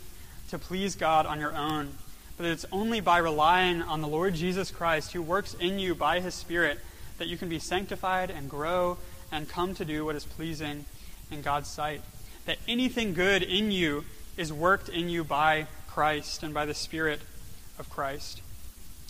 to 0.49 0.57
please 0.57 0.95
God 0.95 1.25
on 1.25 1.39
your 1.39 1.55
own, 1.55 1.89
but 2.37 2.43
that 2.43 2.51
it's 2.51 2.65
only 2.71 3.01
by 3.01 3.17
relying 3.17 3.81
on 3.81 4.01
the 4.01 4.07
Lord 4.07 4.35
Jesus 4.35 4.71
Christ, 4.71 5.11
who 5.11 5.21
works 5.21 5.53
in 5.55 5.79
you 5.79 5.95
by 5.95 6.19
his 6.19 6.33
Spirit, 6.33 6.79
that 7.17 7.27
you 7.27 7.37
can 7.37 7.49
be 7.49 7.59
sanctified 7.59 8.29
and 8.29 8.49
grow 8.49 8.97
and 9.31 9.49
come 9.49 9.75
to 9.75 9.85
do 9.85 10.05
what 10.05 10.15
is 10.15 10.23
pleasing 10.23 10.85
in 11.31 11.41
God's 11.41 11.69
sight. 11.69 12.01
That 12.45 12.57
anything 12.67 13.13
good 13.13 13.43
in 13.43 13.71
you 13.71 14.05
is 14.37 14.53
worked 14.53 14.87
in 14.87 15.09
you 15.09 15.23
by 15.23 15.67
Christ 15.87 16.43
and 16.43 16.53
by 16.53 16.65
the 16.65 16.73
Spirit 16.73 17.19
of 17.79 17.89
Christ. 17.89 18.41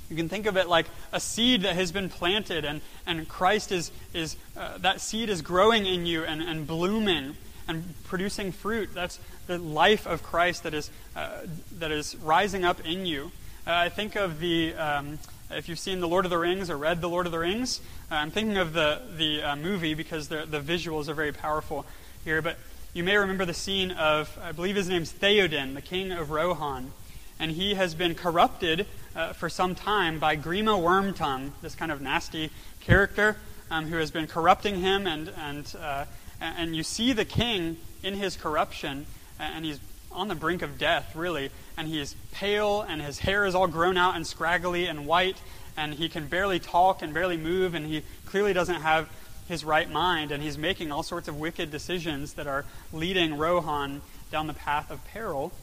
You 0.09 0.15
can 0.15 0.29
think 0.29 0.45
of 0.45 0.55
it 0.55 0.67
like 0.67 0.87
a 1.11 1.19
seed 1.19 1.63
that 1.63 1.75
has 1.75 1.91
been 1.91 2.09
planted, 2.09 2.63
and, 2.63 2.81
and 3.05 3.27
Christ 3.27 3.71
is, 3.71 3.91
is 4.13 4.37
uh, 4.55 4.77
that 4.79 5.01
seed 5.01 5.29
is 5.29 5.41
growing 5.41 5.85
in 5.85 6.05
you 6.05 6.23
and, 6.23 6.41
and 6.41 6.65
blooming 6.65 7.35
and 7.67 7.93
producing 8.05 8.51
fruit. 8.51 8.89
That's 8.93 9.19
the 9.47 9.57
life 9.57 10.05
of 10.07 10.23
Christ 10.23 10.63
that 10.63 10.73
is, 10.73 10.89
uh, 11.15 11.39
that 11.79 11.91
is 11.91 12.15
rising 12.17 12.65
up 12.65 12.85
in 12.85 13.05
you. 13.05 13.31
Uh, 13.65 13.71
I 13.73 13.89
think 13.89 14.15
of 14.15 14.39
the, 14.39 14.73
um, 14.75 15.19
if 15.51 15.67
you've 15.67 15.79
seen 15.79 15.99
The 15.99 16.07
Lord 16.07 16.25
of 16.25 16.31
the 16.31 16.37
Rings 16.37 16.69
or 16.69 16.77
read 16.77 17.01
The 17.01 17.09
Lord 17.09 17.25
of 17.25 17.31
the 17.31 17.39
Rings, 17.39 17.81
uh, 18.11 18.15
I'm 18.15 18.31
thinking 18.31 18.57
of 18.57 18.73
the, 18.73 19.01
the 19.17 19.43
uh, 19.43 19.55
movie 19.55 19.93
because 19.93 20.29
the, 20.29 20.45
the 20.45 20.59
visuals 20.59 21.09
are 21.09 21.13
very 21.13 21.33
powerful 21.33 21.85
here. 22.23 22.41
But 22.41 22.57
you 22.93 23.03
may 23.03 23.17
remember 23.17 23.45
the 23.45 23.53
scene 23.53 23.91
of, 23.91 24.37
I 24.41 24.53
believe 24.53 24.75
his 24.75 24.89
name's 24.89 25.11
Theoden, 25.11 25.73
the 25.73 25.81
king 25.81 26.11
of 26.11 26.31
Rohan. 26.31 26.91
And 27.39 27.51
he 27.51 27.75
has 27.75 27.93
been 27.93 28.15
corrupted 28.15 28.87
uh, 29.15 29.33
for 29.33 29.49
some 29.49 29.75
time 29.75 30.17
by 30.17 30.35
Grima 30.35 30.79
Wormtongue, 30.79 31.51
this 31.61 31.75
kind 31.75 31.91
of 31.91 32.01
nasty 32.01 32.49
character 32.79 33.37
um, 33.69 33.85
who 33.87 33.97
has 33.97 34.11
been 34.11 34.27
corrupting 34.27 34.79
him. 34.79 35.05
And, 35.05 35.31
and, 35.37 35.75
uh, 35.79 36.05
and 36.41 36.75
you 36.75 36.83
see 36.83 37.13
the 37.13 37.25
king 37.25 37.77
in 38.03 38.15
his 38.15 38.35
corruption, 38.35 39.05
and 39.39 39.65
he's 39.65 39.79
on 40.11 40.27
the 40.27 40.35
brink 40.35 40.61
of 40.61 40.77
death, 40.77 41.15
really. 41.15 41.51
And 41.77 41.87
he 41.87 41.99
is 41.99 42.15
pale, 42.31 42.81
and 42.81 43.01
his 43.01 43.19
hair 43.19 43.45
is 43.45 43.55
all 43.55 43.67
grown 43.67 43.97
out 43.97 44.15
and 44.15 44.25
scraggly 44.25 44.87
and 44.87 45.05
white, 45.05 45.37
and 45.75 45.93
he 45.93 46.09
can 46.09 46.27
barely 46.27 46.59
talk 46.59 47.01
and 47.01 47.13
barely 47.13 47.37
move, 47.37 47.73
and 47.73 47.85
he 47.85 48.03
clearly 48.25 48.53
doesn't 48.53 48.81
have 48.81 49.09
his 49.47 49.63
right 49.63 49.89
mind, 49.89 50.31
and 50.31 50.43
he's 50.43 50.57
making 50.57 50.91
all 50.91 51.03
sorts 51.03 51.27
of 51.27 51.39
wicked 51.39 51.71
decisions 51.71 52.33
that 52.33 52.47
are 52.47 52.65
leading 52.91 53.37
Rohan 53.37 54.01
down 54.31 54.47
the 54.47 54.53
path 54.53 54.91
of 54.91 55.03
peril. 55.05 55.53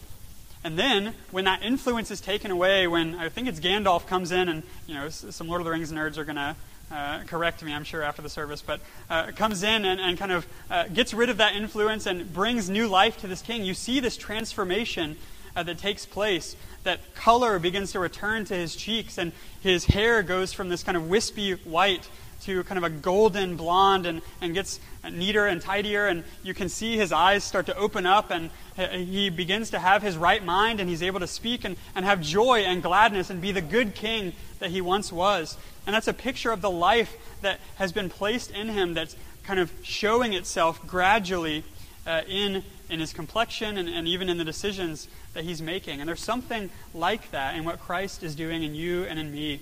And 0.63 0.79
then, 0.79 1.15
when 1.31 1.45
that 1.45 1.63
influence 1.63 2.11
is 2.11 2.23
taken 2.23 2.51
away, 2.51 2.87
when 2.87 3.15
I 3.17 3.29
think 3.29 3.49
it's 3.49 3.61
Gandalf 3.61 4.07
comes 4.07 4.33
in, 4.33 4.49
and 4.49 4.63
you 4.87 4.95
know, 4.95 5.11
some 5.11 5.49
Lord 5.49 5.61
of 5.61 5.67
the 5.67 5.71
Rings 5.71 5.93
nerds 5.93 6.17
are 6.17 6.25
to 6.25 6.57
uh, 6.91 7.21
correct 7.27 7.63
me, 7.63 7.73
I'm 7.73 7.85
sure, 7.85 8.03
after 8.03 8.23
the 8.23 8.29
service, 8.29 8.63
but 8.63 8.81
uh, 9.09 9.33
comes 9.33 9.63
in 9.63 9.85
and, 9.85 10.01
and 10.01 10.19
kind 10.19 10.33
of 10.33 10.47
uh, 10.71 10.89
gets 10.89 11.15
rid 11.15 11.31
of 11.31 11.39
that 11.39 11.55
influence 11.55 12.07
and 12.07 12.33
brings 12.33 12.69
new 12.69 12.87
life 12.87 13.19
to 13.19 13.27
this 13.27 13.43
king. 13.43 13.65
You 13.65 13.75
see 13.75 14.01
this 14.01 14.17
transformation 14.17 15.17
uh, 15.57 15.63
that 15.63 15.79
takes 15.79 16.07
place. 16.07 16.57
That 16.85 17.15
color 17.15 17.59
begins 17.59 17.93
to 17.93 17.99
return 17.99 18.45
to 18.47 18.55
his 18.55 18.77
cheeks, 18.77 19.19
and 19.19 19.33
his 19.61 19.87
hair 19.87 20.23
goes 20.23 20.53
from 20.53 20.69
this 20.69 20.83
kind 20.83 20.97
of 20.97 21.09
wispy 21.09 21.53
white 21.53 22.09
to 22.43 22.63
kind 22.65 22.77
of 22.77 22.85
a 22.85 22.91
golden 22.91 23.57
blonde 23.57 24.05
and, 24.05 24.21
and 24.43 24.53
gets 24.53 24.79
neater 25.11 25.47
and 25.47 25.63
tidier. 25.63 26.07
And 26.07 26.25
you 26.43 26.53
can 26.53 26.69
see 26.69 26.97
his 26.97 27.11
eyes 27.11 27.43
start 27.43 27.67
to 27.67 27.77
open 27.77 28.05
up, 28.05 28.31
and 28.31 28.51
he 28.77 29.31
begins 29.31 29.71
to 29.71 29.79
have 29.79 30.03
his 30.03 30.17
right 30.17 30.45
mind, 30.45 30.79
and 30.79 30.89
he's 30.89 31.03
able 31.03 31.21
to 31.21 31.27
speak 31.27 31.65
and, 31.65 31.77
and 31.95 32.05
have 32.05 32.21
joy 32.21 32.61
and 32.61 32.83
gladness 32.83 33.31
and 33.31 33.41
be 33.41 33.53
the 33.53 33.63
good 33.63 33.95
king 33.95 34.35
that 34.59 34.71
he 34.71 34.83
once 34.83 35.11
was. 35.11 35.57
And 35.87 35.95
that's 35.95 36.09
a 36.09 36.15
picture 36.15 36.51
of 36.51 36.61
the 36.61 36.71
life 36.71 37.17
that 37.43 37.61
has 37.77 37.93
been 37.93 38.09
placed 38.09 38.51
in 38.51 38.69
him 38.69 38.95
that's 38.95 39.17
kind 39.45 39.61
of 39.61 39.73
showing 39.83 40.33
itself 40.33 40.85
gradually 40.87 41.65
uh, 42.07 42.23
in, 42.27 42.63
in 42.89 43.01
his 43.01 43.13
complexion 43.13 43.77
and, 43.77 43.89
and 43.89 44.09
even 44.09 44.29
in 44.29 44.39
the 44.39 44.45
decisions 44.45 45.09
that 45.35 45.45
he's 45.45 45.61
making. 45.61 46.01
And 46.01 46.09
there's 46.09 46.23
something 46.23 46.71
like 46.95 47.31
that 47.31 47.55
in 47.55 47.65
what 47.65 47.81
Christ 47.81 48.23
is 48.23 48.35
doing 48.35 48.63
in 48.63 48.75
you 48.75 49.05
and 49.05 49.19
in 49.19 49.33
me. 49.33 49.61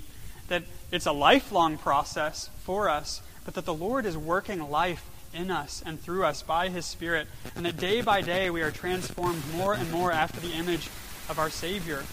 That 0.49 0.63
it's 0.91 1.07
a 1.07 1.13
lifelong 1.13 1.79
process 1.79 2.51
for 2.63 2.89
us, 2.89 3.23
but 3.45 3.55
that 3.55 3.65
the 3.65 3.75
Lord 3.75 4.07
is 4.07 4.17
working 4.17 4.71
life 4.71 5.09
in 5.35 5.51
us 5.51 5.83
and 5.85 6.01
through 6.01 6.25
us 6.25 6.43
by 6.43 6.69
his 6.69 6.85
Spirit, 6.85 7.27
and 7.57 7.65
that 7.65 7.79
day 7.79 8.03
by 8.03 8.21
day 8.21 8.51
we 8.51 8.63
are 8.63 8.71
transformed 8.71 9.43
more 9.55 9.75
and 9.75 9.91
more 9.91 10.13
after 10.13 10.41
the 10.41 10.53
image 10.53 10.89
of 11.29 11.39
our 11.39 11.51
Savior. 11.51 12.05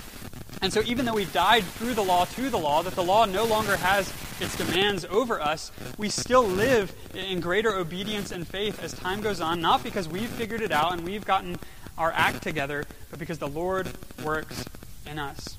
And 0.62 0.74
so, 0.74 0.82
even 0.86 1.06
though 1.06 1.14
we've 1.14 1.32
died 1.32 1.64
through 1.64 1.94
the 1.94 2.04
law 2.04 2.26
to 2.26 2.50
the 2.50 2.58
law, 2.58 2.84
that 2.84 2.96
the 2.96 3.04
law 3.04 3.26
no 3.26 3.46
longer 3.46 3.78
has 3.78 4.14
its 4.42 4.58
demands 4.58 5.06
over 5.06 5.40
us, 5.40 5.72
we 5.98 6.10
still 6.10 6.44
live 6.44 6.94
in 7.14 7.40
greater 7.40 7.74
obedience 7.74 8.32
and 8.32 8.46
faith 8.46 8.84
as 8.84 8.94
time 8.94 9.22
goes 9.22 9.40
on, 9.40 9.62
not 9.62 9.84
because 9.84 10.10
we've 10.10 10.30
figured 10.30 10.62
it 10.62 10.72
out 10.72 10.92
and 10.92 11.06
we've 11.06 11.26
gotten 11.26 11.58
our 11.98 12.12
act 12.12 12.44
together, 12.44 12.86
but 13.10 13.20
because 13.20 13.40
the 13.40 13.48
Lord 13.48 13.88
works 14.24 14.66
in 15.10 15.18
us. 15.18 15.58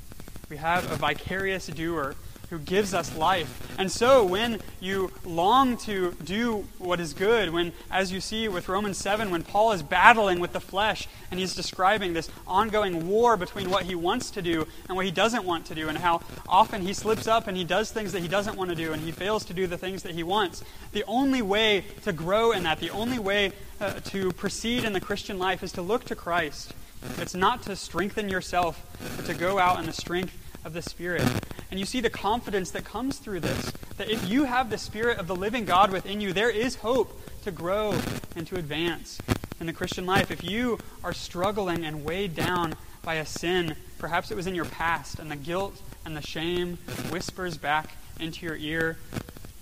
We 0.51 0.59
have 0.59 0.90
a 0.90 0.96
vicarious 0.96 1.66
doer 1.66 2.14
who 2.50 2.58
gives 2.58 2.92
us 2.92 3.16
life. 3.16 3.74
And 3.78 3.90
so, 3.90 4.24
when 4.24 4.60
you 4.80 5.12
long 5.24 5.76
to 5.78 6.12
do 6.24 6.66
what 6.78 7.00
is 7.00 7.14
good, 7.14 7.50
when, 7.50 7.72
as 7.90 8.12
you 8.12 8.20
see 8.20 8.48
with 8.48 8.68
Romans 8.68 8.98
7, 8.98 9.30
when 9.30 9.44
Paul 9.44 9.72
is 9.72 9.82
battling 9.82 10.40
with 10.40 10.52
the 10.52 10.60
flesh 10.60 11.08
and 11.30 11.38
he's 11.38 11.54
describing 11.54 12.12
this 12.12 12.28
ongoing 12.46 13.08
war 13.08 13.36
between 13.36 13.70
what 13.70 13.84
he 13.84 13.94
wants 13.94 14.30
to 14.32 14.42
do 14.42 14.66
and 14.88 14.96
what 14.96 15.04
he 15.04 15.12
doesn't 15.12 15.44
want 15.44 15.64
to 15.66 15.74
do, 15.74 15.88
and 15.88 15.98
how 15.98 16.20
often 16.48 16.82
he 16.82 16.92
slips 16.92 17.28
up 17.28 17.46
and 17.46 17.56
he 17.56 17.64
does 17.64 17.92
things 17.92 18.12
that 18.12 18.20
he 18.20 18.28
doesn't 18.28 18.56
want 18.56 18.70
to 18.70 18.76
do 18.76 18.92
and 18.92 19.02
he 19.02 19.12
fails 19.12 19.44
to 19.44 19.54
do 19.54 19.66
the 19.66 19.78
things 19.78 20.02
that 20.02 20.12
he 20.12 20.22
wants, 20.22 20.64
the 20.92 21.04
only 21.06 21.42
way 21.42 21.84
to 22.02 22.12
grow 22.12 22.50
in 22.50 22.64
that, 22.64 22.80
the 22.80 22.90
only 22.90 23.18
way 23.18 23.52
uh, 23.80 23.92
to 24.00 24.32
proceed 24.32 24.84
in 24.84 24.92
the 24.92 25.00
Christian 25.00 25.38
life 25.38 25.62
is 25.62 25.72
to 25.72 25.82
look 25.82 26.04
to 26.04 26.16
Christ. 26.16 26.74
It's 27.18 27.34
not 27.34 27.62
to 27.62 27.76
strengthen 27.76 28.28
yourself, 28.28 28.84
but 29.16 29.24
to 29.26 29.34
go 29.34 29.58
out 29.58 29.78
in 29.78 29.86
the 29.86 29.92
strength 29.92 30.36
of 30.64 30.72
the 30.72 30.82
Spirit. 30.82 31.26
And 31.70 31.78
you 31.78 31.87
see 31.87 32.00
the 32.00 32.11
confidence 32.11 32.70
that 32.72 32.85
comes 32.85 33.18
through 33.18 33.40
this 33.40 33.72
that 33.96 34.11
if 34.11 34.28
you 34.28 34.44
have 34.44 34.70
the 34.70 34.78
Spirit 34.78 35.18
of 35.18 35.26
the 35.26 35.37
living 35.37 35.64
God 35.64 35.92
within 35.92 36.20
you, 36.20 36.33
there 36.33 36.50
is 36.50 36.76
hope 36.76 37.20
to 37.42 37.50
grow 37.50 37.98
and 38.35 38.46
to 38.46 38.56
advance 38.56 39.18
in 39.61 39.66
the 39.66 39.72
Christian 39.72 40.06
life. 40.06 40.30
If 40.30 40.42
you 40.42 40.78
are 41.04 41.12
struggling 41.12 41.85
and 41.85 42.04
weighed 42.04 42.35
down 42.35 42.74
by 43.02 43.16
a 43.16 43.26
sin, 43.26 43.76
perhaps 43.98 44.30
it 44.30 44.37
was 44.37 44.46
in 44.46 44.54
your 44.54 44.64
past, 44.64 45.18
and 45.18 45.30
the 45.30 45.37
guilt 45.37 45.80
and 46.04 46.16
the 46.16 46.22
shame 46.22 46.76
whispers 47.11 47.56
back 47.56 47.90
into 48.18 48.46
your 48.46 48.56
ear 48.56 48.98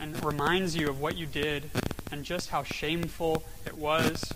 and 0.01 0.25
reminds 0.25 0.77
you 0.77 0.89
of 0.89 1.01
what 1.01 1.17
you 1.17 1.27
did 1.27 1.71
and 2.11 2.25
just 2.25 2.51
how 2.51 2.63
shameful 2.63 3.43
it 3.67 3.77
was. 3.77 4.33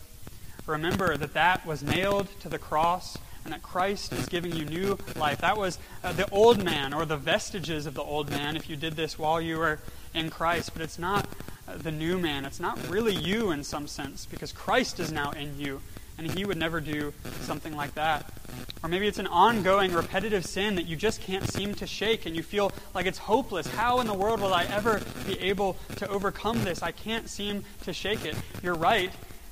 Remember 0.66 1.16
that 1.16 1.34
that 1.34 1.64
was 1.64 1.82
nailed 1.82 2.28
to 2.40 2.48
the 2.48 2.58
cross 2.58 3.16
and 3.44 3.52
that 3.52 3.62
Christ 3.62 4.12
is 4.12 4.26
giving 4.26 4.54
you 4.54 4.64
new 4.64 4.98
life. 5.16 5.38
That 5.38 5.56
was 5.56 5.78
uh, 6.04 6.12
the 6.12 6.28
old 6.30 6.64
man 6.64 6.92
or 6.94 7.04
the 7.04 7.16
vestiges 7.16 7.86
of 7.86 7.94
the 7.94 8.02
old 8.02 8.30
man 8.30 8.56
if 8.56 8.68
you 8.68 8.76
did 8.76 8.94
this 8.94 9.18
while 9.18 9.40
you 9.40 9.58
were 9.58 9.78
in 10.14 10.30
Christ, 10.30 10.70
but 10.72 10.82
it's 10.82 10.98
not 10.98 11.26
uh, 11.66 11.76
the 11.76 11.92
new 11.92 12.18
man. 12.18 12.44
It's 12.44 12.60
not 12.60 12.78
really 12.88 13.14
you 13.14 13.50
in 13.50 13.64
some 13.64 13.86
sense 13.86 14.26
because 14.26 14.52
Christ 14.52 15.00
is 15.00 15.10
now 15.10 15.30
in 15.30 15.58
you 15.58 15.80
and 16.18 16.30
he 16.30 16.44
would 16.44 16.56
never 16.56 16.80
do 16.80 17.12
something 17.40 17.74
like 17.74 17.94
that. 17.94 18.30
Or 18.82 18.88
maybe 18.88 19.06
it's 19.06 19.18
an 19.18 19.26
ongoing 19.26 19.92
repetitive 19.92 20.44
sin 20.44 20.74
that 20.74 20.86
you 20.86 20.96
just 20.96 21.20
can't 21.20 21.48
seem 21.48 21.74
to 21.76 21.86
shake 21.86 22.26
and 22.26 22.36
you 22.36 22.42
feel 22.42 22.72
like 22.94 23.06
it's 23.06 23.18
hopeless. 23.18 23.66
How 23.66 24.00
in 24.00 24.06
the 24.06 24.14
world 24.14 24.40
will 24.40 24.54
I 24.54 24.64
ever 24.64 25.00
be 25.26 25.38
able 25.40 25.76
to 25.96 26.08
overcome 26.08 26.64
this? 26.64 26.82
I 26.82 26.92
can't 26.92 27.28
seem 27.28 27.64
to 27.84 27.92
shake 27.92 28.24
it. 28.24 28.36
You're 28.62 28.74
right, 28.74 29.10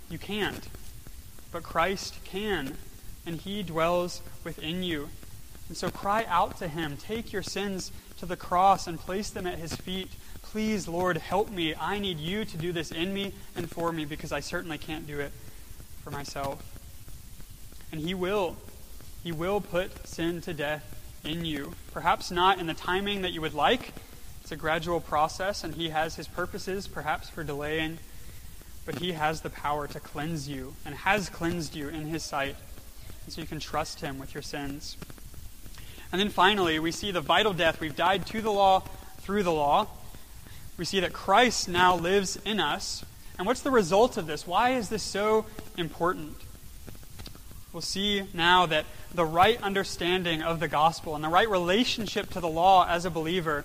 you 0.09 0.19
can't. 0.19 0.69
But 1.53 1.63
Christ 1.63 2.23
can 2.25 2.77
and 3.31 3.41
he 3.41 3.63
dwells 3.63 4.23
within 4.43 4.83
you. 4.83 5.09
And 5.69 5.77
so 5.77 5.89
cry 5.89 6.25
out 6.29 6.59
to 6.59 6.67
him. 6.67 6.97
Take 6.97 7.33
your 7.33 7.45
sins 7.45 7.93
to 8.19 8.27
the 8.27 8.37
cross 8.37 8.89
and 8.89 8.99
place 8.99 9.31
them 9.31 9.47
at 9.47 9.61
his 9.61 9.77
feet. 9.77 10.11
Please, 10.43 10.89
Lord, 10.89 11.17
help 11.17 11.49
me. 11.49 11.73
I 11.77 12.01
need 12.01 12.19
you 12.19 12.45
to 12.45 12.57
do 12.57 12.73
this 12.73 12.91
in 12.91 13.15
me 13.15 13.33
and 13.55 13.71
for 13.71 13.93
me 13.93 14.05
because 14.05 14.33
I 14.33 14.41
certainly 14.41 14.79
can't 14.79 15.07
do 15.07 15.21
it 15.21 15.31
for 16.03 16.11
myself. 16.11 16.61
And 17.93 18.01
he 18.01 18.15
will. 18.15 18.57
He 19.23 19.31
will 19.31 19.61
put 19.61 20.09
sin 20.09 20.41
to 20.41 20.53
death 20.53 20.85
in 21.23 21.45
you. 21.45 21.75
Perhaps 21.93 22.33
not 22.33 22.59
in 22.59 22.67
the 22.67 22.75
timing 22.75 23.23
that 23.23 23.31
you 23.31 23.41
would 23.43 23.55
like. 23.55 23.93
It's 24.43 24.51
a 24.51 24.57
gradual 24.57 25.01
process, 25.01 25.63
and 25.63 25.77
he 25.77 25.91
has 25.91 26.17
his 26.17 26.27
purposes, 26.27 26.89
perhaps 26.89 27.29
for 27.29 27.45
delaying. 27.45 27.99
But 28.85 28.99
he 28.99 29.13
has 29.13 29.43
the 29.43 29.51
power 29.51 29.87
to 29.87 30.01
cleanse 30.01 30.49
you 30.49 30.75
and 30.85 30.97
has 30.97 31.29
cleansed 31.29 31.77
you 31.77 31.89
in 31.89 32.07
his 32.07 32.25
sight 32.25 32.57
and 33.31 33.37
so 33.37 33.43
you 33.43 33.47
can 33.47 33.61
trust 33.61 34.01
him 34.01 34.19
with 34.19 34.35
your 34.35 34.43
sins. 34.43 34.97
And 36.11 36.21
then 36.21 36.31
finally, 36.31 36.81
we 36.81 36.91
see 36.91 37.13
the 37.13 37.21
vital 37.21 37.53
death. 37.53 37.79
We've 37.79 37.95
died 37.95 38.27
to 38.27 38.43
the 38.43 38.51
law 38.51 38.81
through 39.21 39.45
the 39.45 39.53
law. 39.53 39.87
We 40.77 40.85
see 40.85 40.99
that 40.99 41.13
Christ 41.13 41.69
now 41.69 41.95
lives 41.95 42.41
in 42.45 42.59
us. 42.59 43.05
And 43.39 43.47
what's 43.47 43.61
the 43.61 43.71
result 43.71 44.17
of 44.17 44.27
this? 44.27 44.49
Why 44.49 44.71
is 44.71 44.89
this 44.89 45.05
so 45.05 45.47
important? 45.77 46.39
We'll 47.73 47.83
see 47.83 48.25
now 48.35 48.67
that 48.67 48.85
the 49.15 49.25
right 49.25 49.63
understanding 49.63 50.43
of 50.43 50.59
the 50.59 50.67
gospel 50.67 51.15
and 51.15 51.23
the 51.23 51.29
right 51.29 51.49
relationship 51.49 52.31
to 52.31 52.41
the 52.41 52.49
law 52.49 52.85
as 52.89 53.05
a 53.05 53.11
believer 53.11 53.65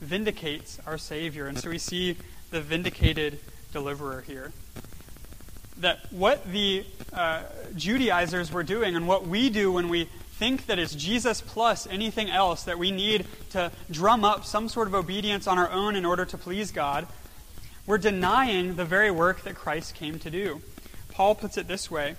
vindicates 0.00 0.78
our 0.86 0.96
Savior. 0.96 1.48
And 1.48 1.58
so 1.58 1.70
we 1.70 1.78
see 1.78 2.18
the 2.52 2.60
vindicated 2.60 3.40
deliverer 3.72 4.20
here 4.20 4.52
that 5.82 5.98
what 6.10 6.50
the 6.50 6.84
uh, 7.12 7.42
Judaizers 7.76 8.50
were 8.50 8.62
doing 8.62 8.96
and 8.96 9.06
what 9.06 9.26
we 9.26 9.50
do 9.50 9.70
when 9.70 9.88
we 9.88 10.08
think 10.32 10.66
that 10.66 10.78
it's 10.78 10.94
Jesus 10.94 11.40
plus 11.40 11.86
anything 11.86 12.30
else, 12.30 12.64
that 12.64 12.78
we 12.78 12.90
need 12.90 13.26
to 13.50 13.70
drum 13.90 14.24
up 14.24 14.44
some 14.44 14.68
sort 14.68 14.88
of 14.88 14.94
obedience 14.94 15.46
on 15.46 15.58
our 15.58 15.70
own 15.70 15.94
in 15.94 16.04
order 16.04 16.24
to 16.24 16.38
please 16.38 16.72
God, 16.72 17.06
we're 17.86 17.98
denying 17.98 18.76
the 18.76 18.84
very 18.84 19.10
work 19.10 19.42
that 19.42 19.54
Christ 19.54 19.94
came 19.94 20.18
to 20.20 20.30
do. 20.30 20.62
Paul 21.10 21.34
puts 21.34 21.58
it 21.58 21.68
this 21.68 21.90
way. 21.90 22.16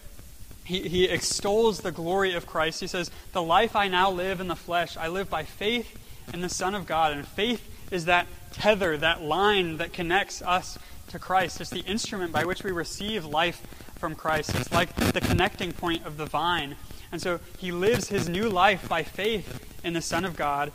He, 0.65 0.87
he 0.87 1.05
extols 1.05 1.79
the 1.79 1.91
glory 1.91 2.33
of 2.33 2.45
Christ. 2.45 2.79
He 2.79 2.87
says, 2.87 3.11
The 3.31 3.41
life 3.41 3.75
I 3.75 3.87
now 3.87 4.11
live 4.11 4.39
in 4.39 4.47
the 4.47 4.55
flesh, 4.55 4.95
I 4.95 5.07
live 5.07 5.29
by 5.29 5.43
faith 5.43 5.99
in 6.33 6.41
the 6.41 6.49
Son 6.49 6.75
of 6.75 6.85
God. 6.85 7.13
And 7.13 7.27
faith 7.27 7.69
is 7.91 8.05
that 8.05 8.27
tether, 8.51 8.97
that 8.97 9.21
line 9.21 9.77
that 9.77 9.93
connects 9.93 10.41
us 10.41 10.77
to 11.13 11.19
Christ. 11.19 11.61
It's 11.61 11.69
the 11.69 11.81
instrument 11.81 12.31
by 12.31 12.43
which 12.43 12.63
we 12.63 12.71
receive 12.71 13.23
life 13.23 13.61
from 13.95 14.15
Christ. 14.15 14.55
It's 14.55 14.71
like 14.71 14.93
the 14.95 15.21
connecting 15.21 15.71
point 15.71 16.05
of 16.05 16.17
the 16.17 16.25
vine. 16.25 16.75
And 17.11 17.21
so 17.21 17.39
he 17.59 17.71
lives 17.71 18.09
his 18.09 18.27
new 18.27 18.49
life 18.49 18.89
by 18.89 19.03
faith 19.03 19.63
in 19.83 19.93
the 19.93 20.01
Son 20.01 20.25
of 20.25 20.35
God. 20.35 20.71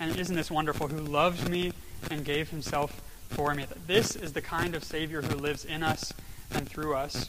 And 0.00 0.16
isn't 0.16 0.34
this 0.34 0.50
wonderful? 0.50 0.88
Who 0.88 0.98
loved 0.98 1.50
me 1.50 1.72
and 2.10 2.24
gave 2.24 2.48
himself 2.48 3.02
for 3.28 3.54
me. 3.54 3.66
That 3.66 3.86
this 3.86 4.16
is 4.16 4.32
the 4.32 4.40
kind 4.40 4.74
of 4.74 4.82
Savior 4.82 5.20
who 5.20 5.36
lives 5.36 5.66
in 5.66 5.82
us 5.82 6.14
and 6.50 6.66
through 6.66 6.94
us. 6.94 7.28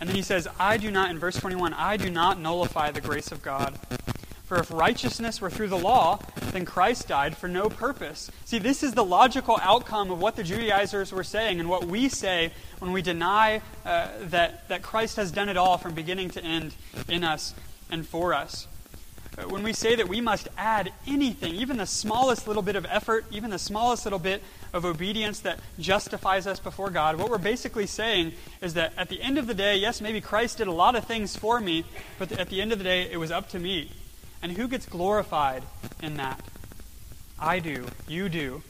And 0.00 0.08
then 0.08 0.16
he 0.16 0.22
says, 0.22 0.48
I 0.60 0.76
do 0.76 0.90
not, 0.90 1.10
in 1.10 1.18
verse 1.18 1.36
21, 1.36 1.72
I 1.72 1.96
do 1.96 2.10
not 2.10 2.38
nullify 2.38 2.90
the 2.90 3.00
grace 3.00 3.32
of 3.32 3.42
God. 3.42 3.78
For 4.48 4.56
if 4.56 4.70
righteousness 4.70 5.42
were 5.42 5.50
through 5.50 5.68
the 5.68 5.76
law, 5.76 6.20
then 6.52 6.64
Christ 6.64 7.06
died 7.06 7.36
for 7.36 7.48
no 7.48 7.68
purpose. 7.68 8.30
See, 8.46 8.58
this 8.58 8.82
is 8.82 8.94
the 8.94 9.04
logical 9.04 9.58
outcome 9.60 10.10
of 10.10 10.22
what 10.22 10.36
the 10.36 10.42
Judaizers 10.42 11.12
were 11.12 11.22
saying 11.22 11.60
and 11.60 11.68
what 11.68 11.84
we 11.84 12.08
say 12.08 12.52
when 12.78 12.92
we 12.92 13.02
deny 13.02 13.60
uh, 13.84 14.08
that, 14.22 14.66
that 14.68 14.80
Christ 14.80 15.16
has 15.16 15.30
done 15.30 15.50
it 15.50 15.58
all 15.58 15.76
from 15.76 15.92
beginning 15.92 16.30
to 16.30 16.42
end 16.42 16.74
in 17.10 17.24
us 17.24 17.52
and 17.90 18.06
for 18.06 18.32
us. 18.32 18.66
Uh, 19.36 19.42
when 19.48 19.62
we 19.62 19.74
say 19.74 19.94
that 19.94 20.08
we 20.08 20.22
must 20.22 20.48
add 20.56 20.94
anything, 21.06 21.54
even 21.54 21.76
the 21.76 21.84
smallest 21.84 22.48
little 22.48 22.62
bit 22.62 22.74
of 22.74 22.86
effort, 22.88 23.26
even 23.30 23.50
the 23.50 23.58
smallest 23.58 24.06
little 24.06 24.18
bit 24.18 24.42
of 24.72 24.86
obedience 24.86 25.40
that 25.40 25.60
justifies 25.78 26.46
us 26.46 26.58
before 26.58 26.88
God, 26.88 27.16
what 27.16 27.28
we're 27.28 27.36
basically 27.36 27.86
saying 27.86 28.32
is 28.62 28.72
that 28.72 28.94
at 28.96 29.10
the 29.10 29.20
end 29.20 29.36
of 29.36 29.46
the 29.46 29.52
day, 29.52 29.76
yes, 29.76 30.00
maybe 30.00 30.22
Christ 30.22 30.56
did 30.56 30.68
a 30.68 30.72
lot 30.72 30.96
of 30.96 31.04
things 31.04 31.36
for 31.36 31.60
me, 31.60 31.84
but 32.18 32.32
at 32.32 32.48
the 32.48 32.62
end 32.62 32.72
of 32.72 32.78
the 32.78 32.84
day, 32.84 33.10
it 33.12 33.18
was 33.18 33.30
up 33.30 33.50
to 33.50 33.58
me. 33.58 33.90
And 34.42 34.52
who 34.52 34.68
gets 34.68 34.86
glorified 34.86 35.62
in 36.02 36.16
that? 36.16 36.40
I 37.38 37.58
do. 37.58 37.86
You 38.06 38.28
do. 38.28 38.62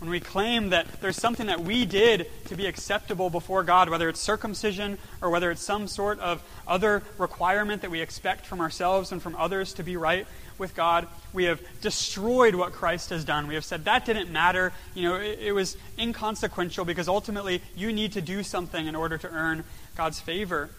When 0.00 0.10
we 0.10 0.20
claim 0.20 0.70
that 0.70 1.00
there's 1.00 1.16
something 1.16 1.46
that 1.46 1.60
we 1.60 1.86
did 1.86 2.30
to 2.46 2.56
be 2.56 2.66
acceptable 2.66 3.30
before 3.30 3.62
God, 3.62 3.88
whether 3.88 4.08
it's 4.08 4.20
circumcision 4.20 4.98
or 5.22 5.30
whether 5.30 5.50
it's 5.50 5.62
some 5.62 5.86
sort 5.88 6.18
of 6.20 6.42
other 6.66 7.02
requirement 7.16 7.80
that 7.82 7.90
we 7.90 8.00
expect 8.00 8.44
from 8.44 8.60
ourselves 8.60 9.12
and 9.12 9.22
from 9.22 9.34
others 9.36 9.72
to 9.74 9.82
be 9.82 9.96
right 9.96 10.26
with 10.58 10.74
God, 10.74 11.08
we 11.32 11.44
have 11.44 11.60
destroyed 11.80 12.54
what 12.54 12.72
Christ 12.72 13.10
has 13.10 13.24
done. 13.24 13.46
We 13.46 13.54
have 13.54 13.64
said 13.64 13.86
that 13.86 14.04
didn't 14.04 14.30
matter. 14.30 14.72
You 14.94 15.08
know, 15.08 15.14
it, 15.16 15.38
it 15.40 15.52
was 15.52 15.76
inconsequential 15.98 16.84
because 16.84 17.08
ultimately 17.08 17.62
you 17.74 17.92
need 17.92 18.12
to 18.12 18.20
do 18.20 18.42
something 18.42 18.86
in 18.86 18.94
order 18.94 19.16
to 19.18 19.28
earn 19.30 19.64
God's 19.96 20.20
favor. 20.20 20.70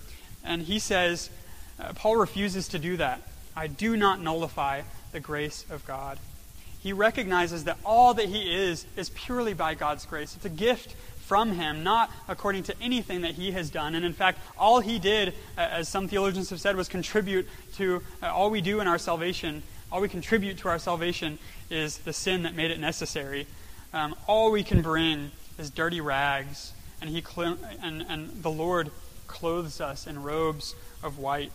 And 0.43 0.61
he 0.61 0.77
says, 0.77 1.29
uh, 1.79 1.93
Paul 1.93 2.17
refuses 2.17 2.67
to 2.69 2.79
do 2.79 2.97
that. 2.97 3.21
I 3.55 3.67
do 3.67 3.95
not 3.95 4.21
nullify 4.21 4.81
the 5.11 5.19
grace 5.19 5.65
of 5.69 5.85
God. 5.85 6.19
He 6.81 6.93
recognizes 6.93 7.63
that 7.63 7.77
all 7.83 8.13
that 8.13 8.27
he 8.27 8.53
is 8.53 8.85
is 8.95 9.09
purely 9.09 9.53
by 9.53 9.73
God's 9.73 10.05
grace. 10.05 10.35
It's 10.35 10.45
a 10.45 10.49
gift 10.49 10.93
from 11.25 11.53
him, 11.53 11.83
not 11.83 12.11
according 12.27 12.63
to 12.63 12.75
anything 12.79 13.21
that 13.21 13.31
he 13.31 13.51
has 13.51 13.71
done. 13.71 13.95
And 13.95 14.05
in 14.05 14.13
fact, 14.13 14.39
all 14.57 14.79
he 14.79 14.99
did, 14.99 15.33
as 15.57 15.89
some 15.89 16.07
theologians 16.07 16.51
have 16.51 16.61
said, 16.61 16.75
was 16.75 16.87
contribute 16.87 17.47
to 17.77 18.03
uh, 18.21 18.27
all 18.27 18.51
we 18.51 18.61
do 18.61 18.79
in 18.81 18.87
our 18.87 18.99
salvation. 18.99 19.63
All 19.91 20.01
we 20.01 20.09
contribute 20.09 20.59
to 20.59 20.69
our 20.69 20.77
salvation 20.77 21.39
is 21.71 21.97
the 21.99 22.13
sin 22.13 22.43
that 22.43 22.53
made 22.53 22.69
it 22.69 22.79
necessary. 22.79 23.47
Um, 23.93 24.13
all 24.27 24.51
we 24.51 24.63
can 24.63 24.81
bring 24.83 25.31
is 25.57 25.71
dirty 25.71 26.01
rags, 26.01 26.73
and, 27.01 27.09
he 27.09 27.21
cl- 27.21 27.57
and, 27.81 28.05
and 28.07 28.43
the 28.43 28.51
Lord 28.51 28.91
clothes 29.25 29.81
us 29.81 30.05
in 30.05 30.21
robes 30.21 30.75
of 31.01 31.17
white 31.17 31.51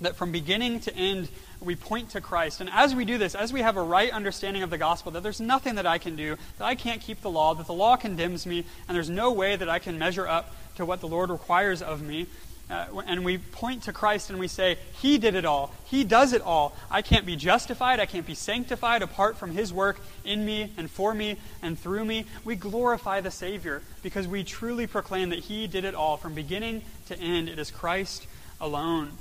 that 0.00 0.16
from 0.16 0.32
beginning 0.32 0.80
to 0.80 0.94
end, 0.94 1.28
we 1.60 1.74
point 1.74 2.10
to 2.10 2.20
Christ. 2.20 2.60
And 2.60 2.70
as 2.70 2.94
we 2.94 3.04
do 3.04 3.18
this, 3.18 3.34
as 3.34 3.52
we 3.52 3.60
have 3.60 3.76
a 3.76 3.82
right 3.82 4.12
understanding 4.12 4.62
of 4.62 4.70
the 4.70 4.78
gospel, 4.78 5.12
that 5.12 5.22
there's 5.22 5.40
nothing 5.40 5.74
that 5.76 5.86
I 5.86 5.98
can 5.98 6.16
do, 6.16 6.36
that 6.58 6.64
I 6.64 6.74
can't 6.74 7.00
keep 7.00 7.20
the 7.20 7.30
law, 7.30 7.54
that 7.54 7.66
the 7.66 7.74
law 7.74 7.96
condemns 7.96 8.46
me, 8.46 8.64
and 8.86 8.96
there's 8.96 9.10
no 9.10 9.32
way 9.32 9.56
that 9.56 9.68
I 9.68 9.78
can 9.78 9.98
measure 9.98 10.28
up 10.28 10.54
to 10.76 10.84
what 10.84 11.00
the 11.00 11.08
Lord 11.08 11.30
requires 11.30 11.82
of 11.82 12.02
me, 12.02 12.26
uh, 12.70 12.86
and 13.06 13.24
we 13.24 13.38
point 13.38 13.84
to 13.84 13.92
Christ 13.92 14.28
and 14.28 14.38
we 14.38 14.46
say, 14.46 14.76
He 15.00 15.16
did 15.16 15.34
it 15.34 15.46
all. 15.46 15.72
He 15.86 16.04
does 16.04 16.34
it 16.34 16.42
all. 16.42 16.76
I 16.90 17.00
can't 17.00 17.24
be 17.24 17.34
justified. 17.34 17.98
I 17.98 18.06
can't 18.06 18.26
be 18.26 18.34
sanctified 18.34 19.00
apart 19.00 19.38
from 19.38 19.52
His 19.52 19.72
work 19.72 20.00
in 20.24 20.44
me 20.44 20.72
and 20.76 20.90
for 20.90 21.14
me 21.14 21.38
and 21.62 21.78
through 21.78 22.04
me. 22.04 22.26
We 22.44 22.56
glorify 22.56 23.22
the 23.22 23.30
Savior 23.30 23.82
because 24.02 24.28
we 24.28 24.44
truly 24.44 24.86
proclaim 24.86 25.30
that 25.30 25.38
He 25.38 25.66
did 25.66 25.84
it 25.84 25.94
all 25.94 26.18
from 26.18 26.34
beginning 26.34 26.82
to 27.06 27.18
end. 27.18 27.48
It 27.48 27.58
is 27.58 27.70
Christ 27.70 28.26
alone. 28.60 29.12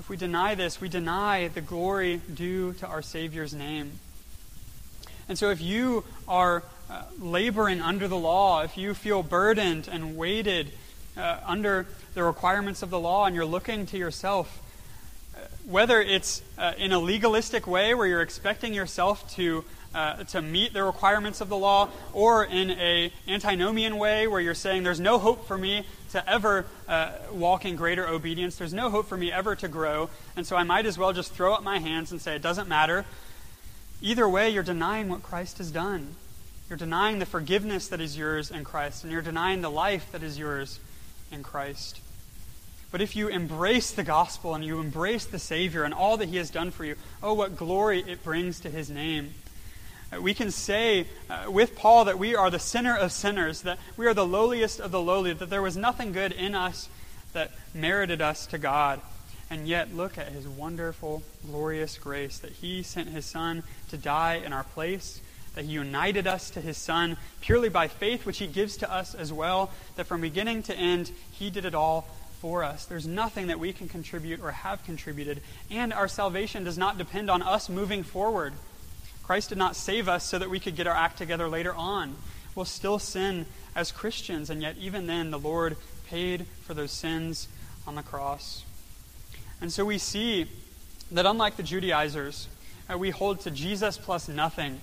If 0.00 0.08
we 0.08 0.16
deny 0.16 0.54
this, 0.54 0.80
we 0.80 0.88
deny 0.88 1.48
the 1.48 1.60
glory 1.60 2.22
due 2.32 2.72
to 2.72 2.86
our 2.86 3.02
Savior's 3.02 3.52
name. 3.52 3.92
And 5.28 5.36
so 5.36 5.50
if 5.50 5.60
you 5.60 6.04
are 6.26 6.62
uh, 6.88 7.02
laboring 7.18 7.82
under 7.82 8.08
the 8.08 8.16
law, 8.16 8.62
if 8.62 8.78
you 8.78 8.94
feel 8.94 9.22
burdened 9.22 9.88
and 9.92 10.16
weighted 10.16 10.72
uh, 11.18 11.40
under 11.44 11.86
the 12.14 12.22
requirements 12.22 12.82
of 12.82 12.88
the 12.88 12.98
law 12.98 13.26
and 13.26 13.36
you're 13.36 13.44
looking 13.44 13.84
to 13.86 13.98
yourself, 13.98 14.62
uh, 15.36 15.40
whether 15.66 16.00
it's 16.00 16.40
uh, 16.56 16.72
in 16.78 16.92
a 16.92 16.98
legalistic 16.98 17.66
way 17.66 17.92
where 17.92 18.06
you're 18.06 18.22
expecting 18.22 18.72
yourself 18.72 19.30
to 19.34 19.66
uh, 19.94 20.22
to 20.24 20.40
meet 20.40 20.72
the 20.72 20.84
requirements 20.84 21.40
of 21.40 21.48
the 21.48 21.56
law, 21.56 21.88
or 22.12 22.44
in 22.44 22.70
a 22.70 23.12
antinomian 23.28 23.98
way 23.98 24.26
where 24.26 24.40
you're 24.40 24.54
saying 24.54 24.84
there's 24.84 25.00
no 25.00 25.18
hope 25.18 25.46
for 25.46 25.58
me 25.58 25.84
to 26.12 26.28
ever 26.28 26.66
uh, 26.88 27.12
walk 27.32 27.64
in 27.64 27.76
greater 27.76 28.06
obedience, 28.06 28.56
there's 28.56 28.74
no 28.74 28.90
hope 28.90 29.06
for 29.06 29.16
me 29.16 29.30
ever 29.30 29.54
to 29.56 29.68
grow, 29.68 30.10
and 30.36 30.46
so 30.46 30.56
I 30.56 30.62
might 30.62 30.86
as 30.86 30.98
well 30.98 31.12
just 31.12 31.32
throw 31.32 31.54
up 31.54 31.62
my 31.62 31.78
hands 31.78 32.10
and 32.10 32.20
say 32.20 32.34
it 32.34 32.42
doesn't 32.42 32.68
matter. 32.68 33.04
Either 34.02 34.28
way, 34.28 34.50
you're 34.50 34.62
denying 34.62 35.08
what 35.08 35.22
Christ 35.22 35.58
has 35.58 35.70
done. 35.70 36.14
You're 36.68 36.78
denying 36.78 37.18
the 37.18 37.26
forgiveness 37.26 37.88
that 37.88 38.00
is 38.00 38.16
yours 38.16 38.50
in 38.50 38.64
Christ, 38.64 39.04
and 39.04 39.12
you're 39.12 39.22
denying 39.22 39.60
the 39.60 39.70
life 39.70 40.12
that 40.12 40.22
is 40.22 40.38
yours 40.38 40.80
in 41.30 41.42
Christ. 41.42 42.00
But 42.90 43.00
if 43.00 43.14
you 43.14 43.28
embrace 43.28 43.92
the 43.92 44.02
gospel 44.02 44.54
and 44.54 44.64
you 44.64 44.80
embrace 44.80 45.24
the 45.24 45.38
Savior 45.38 45.84
and 45.84 45.94
all 45.94 46.16
that 46.16 46.28
He 46.28 46.38
has 46.38 46.50
done 46.50 46.70
for 46.70 46.84
you, 46.84 46.96
oh, 47.22 47.34
what 47.34 47.56
glory 47.56 48.02
it 48.06 48.24
brings 48.24 48.60
to 48.60 48.70
His 48.70 48.90
name. 48.90 49.34
We 50.18 50.34
can 50.34 50.50
say 50.50 51.06
uh, 51.28 51.44
with 51.48 51.76
Paul 51.76 52.06
that 52.06 52.18
we 52.18 52.34
are 52.34 52.50
the 52.50 52.58
sinner 52.58 52.96
of 52.96 53.12
sinners, 53.12 53.62
that 53.62 53.78
we 53.96 54.06
are 54.06 54.14
the 54.14 54.26
lowliest 54.26 54.80
of 54.80 54.90
the 54.90 55.00
lowly, 55.00 55.32
that 55.32 55.50
there 55.50 55.62
was 55.62 55.76
nothing 55.76 56.10
good 56.10 56.32
in 56.32 56.56
us 56.56 56.88
that 57.32 57.52
merited 57.74 58.20
us 58.20 58.46
to 58.46 58.58
God. 58.58 59.00
And 59.50 59.68
yet, 59.68 59.94
look 59.94 60.18
at 60.18 60.28
his 60.28 60.48
wonderful, 60.48 61.22
glorious 61.46 61.96
grace 61.96 62.38
that 62.38 62.52
he 62.52 62.82
sent 62.82 63.08
his 63.08 63.24
Son 63.24 63.62
to 63.90 63.96
die 63.96 64.42
in 64.44 64.52
our 64.52 64.64
place, 64.64 65.20
that 65.54 65.64
he 65.64 65.72
united 65.72 66.26
us 66.26 66.50
to 66.50 66.60
his 66.60 66.76
Son 66.76 67.16
purely 67.40 67.68
by 67.68 67.88
faith, 67.88 68.26
which 68.26 68.38
he 68.38 68.46
gives 68.46 68.76
to 68.78 68.92
us 68.92 69.14
as 69.14 69.32
well, 69.32 69.70
that 69.96 70.06
from 70.06 70.20
beginning 70.20 70.62
to 70.64 70.76
end, 70.76 71.10
he 71.32 71.50
did 71.50 71.64
it 71.64 71.74
all 71.74 72.08
for 72.40 72.64
us. 72.64 72.86
There's 72.86 73.06
nothing 73.06 73.48
that 73.48 73.60
we 73.60 73.72
can 73.72 73.88
contribute 73.88 74.40
or 74.40 74.50
have 74.50 74.84
contributed, 74.84 75.40
and 75.70 75.92
our 75.92 76.08
salvation 76.08 76.64
does 76.64 76.78
not 76.78 76.98
depend 76.98 77.30
on 77.30 77.42
us 77.42 77.68
moving 77.68 78.02
forward. 78.02 78.54
Christ 79.30 79.50
did 79.50 79.58
not 79.58 79.76
save 79.76 80.08
us 80.08 80.24
so 80.24 80.40
that 80.40 80.50
we 80.50 80.58
could 80.58 80.74
get 80.74 80.88
our 80.88 80.96
act 80.96 81.16
together 81.16 81.48
later 81.48 81.72
on. 81.72 82.16
We'll 82.56 82.64
still 82.64 82.98
sin 82.98 83.46
as 83.76 83.92
Christians, 83.92 84.50
and 84.50 84.60
yet, 84.60 84.74
even 84.76 85.06
then, 85.06 85.30
the 85.30 85.38
Lord 85.38 85.76
paid 86.08 86.46
for 86.64 86.74
those 86.74 86.90
sins 86.90 87.46
on 87.86 87.94
the 87.94 88.02
cross. 88.02 88.64
And 89.60 89.72
so 89.72 89.84
we 89.84 89.98
see 89.98 90.48
that 91.12 91.26
unlike 91.26 91.56
the 91.56 91.62
Judaizers, 91.62 92.48
uh, 92.92 92.98
we 92.98 93.10
hold 93.10 93.38
to 93.42 93.52
Jesus 93.52 93.96
plus 93.96 94.28
nothing. 94.28 94.80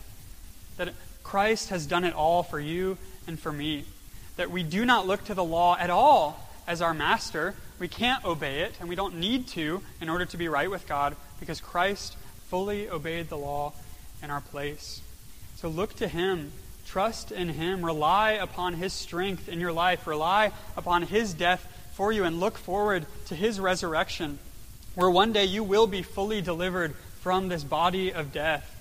That 0.77 0.93
Christ 1.23 1.67
has 1.67 1.86
done 1.86 2.05
it 2.05 2.13
all 2.13 2.41
for 2.41 2.62
you 2.62 2.97
and 3.27 3.38
for 3.38 3.51
me. 3.51 3.83
That 4.38 4.49
we 4.49 4.63
do 4.63 4.86
not 4.86 5.05
look 5.05 5.25
to 5.25 5.33
the 5.33 5.43
law 5.43 5.75
at 5.77 5.89
all 5.89 6.49
as 6.65 6.81
our 6.81 6.93
master. 6.93 7.53
We 7.79 7.89
can't 7.89 8.23
obey 8.23 8.62
it, 8.62 8.75
and 8.79 8.88
we 8.88 8.95
don't 8.95 9.15
need 9.15 9.47
to 9.49 9.83
in 9.99 10.07
order 10.07 10.23
to 10.23 10.38
be 10.38 10.47
right 10.47 10.71
with 10.71 10.88
God, 10.88 11.17
because 11.38 11.60
Christ 11.60 12.15
fully 12.47 12.89
obeyed 12.89 13.27
the 13.27 13.38
law 13.38 13.73
in 14.21 14.30
our 14.30 14.41
place. 14.41 15.01
So 15.56 15.69
look 15.69 15.95
to 15.95 16.08
Him. 16.08 16.51
Trust 16.86 17.32
in 17.32 17.49
Him. 17.49 17.84
Rely 17.84 18.32
upon 18.34 18.73
His 18.73 18.93
strength 18.93 19.49
in 19.49 19.60
your 19.60 19.73
life. 19.73 20.08
Rely 20.08 20.51
upon 20.75 21.03
His 21.03 21.34
death 21.34 21.67
for 21.93 22.12
you, 22.12 22.23
and 22.23 22.39
look 22.39 22.58
forward 22.58 23.06
to 23.25 23.36
His 23.36 23.60
resurrection 23.60 24.39
where 24.97 25.12
one 25.12 25.32
day 25.32 25.45
you 25.45 25.63
will 25.63 25.86
be 25.86 26.01
fully 26.01 26.41
delivered 26.41 26.95
from 27.21 27.49
this 27.49 27.63
body 27.63 28.12
of 28.12 28.34
death. 28.34 28.73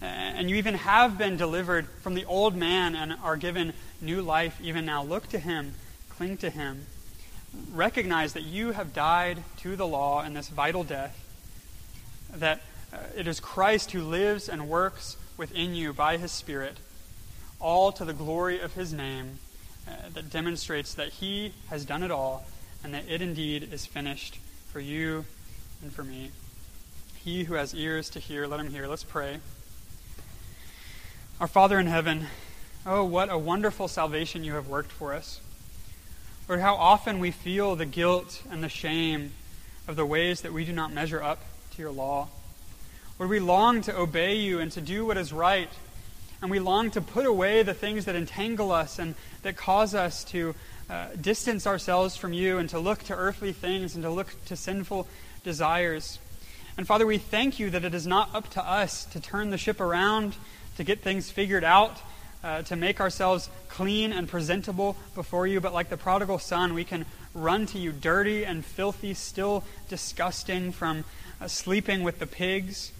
And 0.00 0.48
you 0.48 0.56
even 0.56 0.74
have 0.74 1.18
been 1.18 1.36
delivered 1.36 1.86
from 2.00 2.14
the 2.14 2.24
old 2.24 2.56
man 2.56 2.94
and 2.94 3.12
are 3.22 3.36
given 3.36 3.74
new 4.00 4.22
life 4.22 4.58
even 4.62 4.86
now. 4.86 5.02
Look 5.02 5.28
to 5.28 5.38
him, 5.38 5.74
cling 6.08 6.38
to 6.38 6.48
him. 6.48 6.86
Recognize 7.72 8.32
that 8.32 8.42
you 8.42 8.72
have 8.72 8.94
died 8.94 9.42
to 9.58 9.76
the 9.76 9.86
law 9.86 10.22
in 10.24 10.32
this 10.32 10.48
vital 10.48 10.82
death, 10.82 11.14
that 12.34 12.62
it 13.16 13.26
is 13.26 13.40
Christ 13.40 13.92
who 13.92 14.02
lives 14.02 14.48
and 14.48 14.68
works 14.68 15.16
within 15.36 15.74
you 15.74 15.92
by 15.92 16.16
his 16.16 16.32
Spirit, 16.32 16.76
all 17.60 17.92
to 17.92 18.04
the 18.04 18.12
glory 18.12 18.60
of 18.60 18.74
his 18.74 18.92
name, 18.92 19.38
uh, 19.88 19.92
that 20.14 20.30
demonstrates 20.30 20.94
that 20.94 21.08
he 21.08 21.52
has 21.68 21.84
done 21.84 22.02
it 22.02 22.10
all 22.10 22.46
and 22.82 22.94
that 22.94 23.04
it 23.08 23.22
indeed 23.22 23.72
is 23.72 23.86
finished 23.86 24.38
for 24.70 24.80
you 24.80 25.24
and 25.82 25.92
for 25.92 26.04
me. 26.04 26.30
He 27.24 27.44
who 27.44 27.54
has 27.54 27.74
ears 27.74 28.10
to 28.10 28.20
hear, 28.20 28.46
let 28.46 28.60
him 28.60 28.70
hear. 28.70 28.86
Let's 28.86 29.04
pray. 29.04 29.38
Our 31.40 31.46
Father 31.46 31.78
in 31.78 31.86
heaven, 31.86 32.26
oh, 32.86 33.04
what 33.04 33.30
a 33.30 33.38
wonderful 33.38 33.88
salvation 33.88 34.44
you 34.44 34.54
have 34.54 34.68
worked 34.68 34.92
for 34.92 35.14
us. 35.14 35.40
Lord, 36.48 36.60
how 36.60 36.74
often 36.74 37.18
we 37.18 37.30
feel 37.30 37.74
the 37.74 37.86
guilt 37.86 38.42
and 38.50 38.62
the 38.62 38.68
shame 38.68 39.32
of 39.88 39.96
the 39.96 40.06
ways 40.06 40.42
that 40.42 40.52
we 40.52 40.64
do 40.64 40.72
not 40.72 40.92
measure 40.92 41.22
up 41.22 41.40
to 41.74 41.82
your 41.82 41.90
law. 41.90 42.28
Lord, 43.16 43.30
we 43.30 43.38
long 43.38 43.80
to 43.82 43.96
obey 43.96 44.34
you 44.34 44.58
and 44.58 44.72
to 44.72 44.80
do 44.80 45.06
what 45.06 45.16
is 45.16 45.32
right. 45.32 45.68
And 46.42 46.50
we 46.50 46.58
long 46.58 46.90
to 46.90 47.00
put 47.00 47.26
away 47.26 47.62
the 47.62 47.72
things 47.72 48.06
that 48.06 48.16
entangle 48.16 48.72
us 48.72 48.98
and 48.98 49.14
that 49.42 49.56
cause 49.56 49.94
us 49.94 50.24
to 50.24 50.56
uh, 50.90 51.06
distance 51.20 51.64
ourselves 51.64 52.16
from 52.16 52.32
you 52.32 52.58
and 52.58 52.68
to 52.70 52.80
look 52.80 53.04
to 53.04 53.14
earthly 53.14 53.52
things 53.52 53.94
and 53.94 54.02
to 54.02 54.10
look 54.10 54.34
to 54.46 54.56
sinful 54.56 55.06
desires. 55.44 56.18
And 56.76 56.88
Father, 56.88 57.06
we 57.06 57.18
thank 57.18 57.60
you 57.60 57.70
that 57.70 57.84
it 57.84 57.94
is 57.94 58.04
not 58.04 58.34
up 58.34 58.50
to 58.50 58.68
us 58.68 59.04
to 59.06 59.20
turn 59.20 59.50
the 59.50 59.58
ship 59.58 59.80
around, 59.80 60.34
to 60.76 60.82
get 60.82 61.00
things 61.00 61.30
figured 61.30 61.62
out, 61.62 62.02
uh, 62.42 62.62
to 62.62 62.74
make 62.74 63.00
ourselves 63.00 63.48
clean 63.68 64.12
and 64.12 64.28
presentable 64.28 64.96
before 65.14 65.46
you, 65.46 65.60
but 65.60 65.72
like 65.72 65.88
the 65.88 65.96
prodigal 65.96 66.40
son, 66.40 66.74
we 66.74 66.82
can 66.82 67.06
run 67.32 67.64
to 67.66 67.78
you 67.78 67.92
dirty 67.92 68.44
and 68.44 68.64
filthy, 68.64 69.14
still 69.14 69.62
disgusting 69.88 70.72
from 70.72 71.04
uh, 71.40 71.46
sleeping 71.46 72.02
with 72.02 72.18
the 72.18 72.26
pigs, 72.26 72.90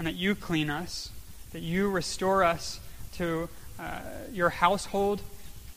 and 0.00 0.06
that 0.08 0.16
you 0.16 0.34
clean 0.34 0.68
us, 0.68 1.10
that 1.52 1.62
you 1.62 1.88
restore 1.88 2.42
us 2.42 2.80
to 3.12 3.48
uh, 3.78 4.00
your 4.32 4.48
household 4.48 5.20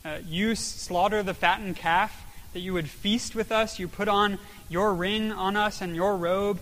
uh, 0.06 0.20
you 0.28 0.54
slaughter 0.54 1.24
the 1.24 1.34
fattened 1.34 1.78
calf, 1.78 2.26
that 2.52 2.60
you 2.60 2.74
would 2.74 2.90
feast 2.90 3.36
with 3.36 3.54
us. 3.54 3.80
You 3.80 3.88
put 3.88 4.10
on 4.10 4.38
your 4.70 4.94
ring 4.94 5.32
on 5.32 5.56
us 5.56 5.82
and 5.82 5.96
your 5.96 6.18
robe, 6.18 6.60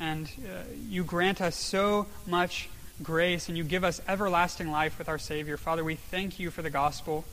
and 0.00 0.28
uh, 0.44 0.62
you 0.88 1.04
grant 1.04 1.40
us 1.40 1.54
so 1.54 2.06
much 2.26 2.68
grace, 3.02 3.48
and 3.48 3.56
you 3.56 3.62
give 3.62 3.84
us 3.84 4.00
everlasting 4.08 4.70
life 4.70 4.98
with 4.98 5.08
our 5.08 5.18
Savior. 5.18 5.56
Father, 5.56 5.84
we 5.84 5.94
thank 5.94 6.40
you 6.40 6.50
for 6.50 6.62
the 6.62 6.70
gospel. 6.70 7.24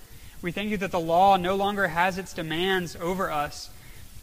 We 0.43 0.51
thank 0.51 0.69
you 0.69 0.77
that 0.77 0.91
the 0.91 0.99
law 0.99 1.35
no 1.37 1.55
longer 1.55 1.87
has 1.87 2.19
its 2.19 2.33
demands 2.33 2.95
over 2.97 3.31
us, 3.31 3.71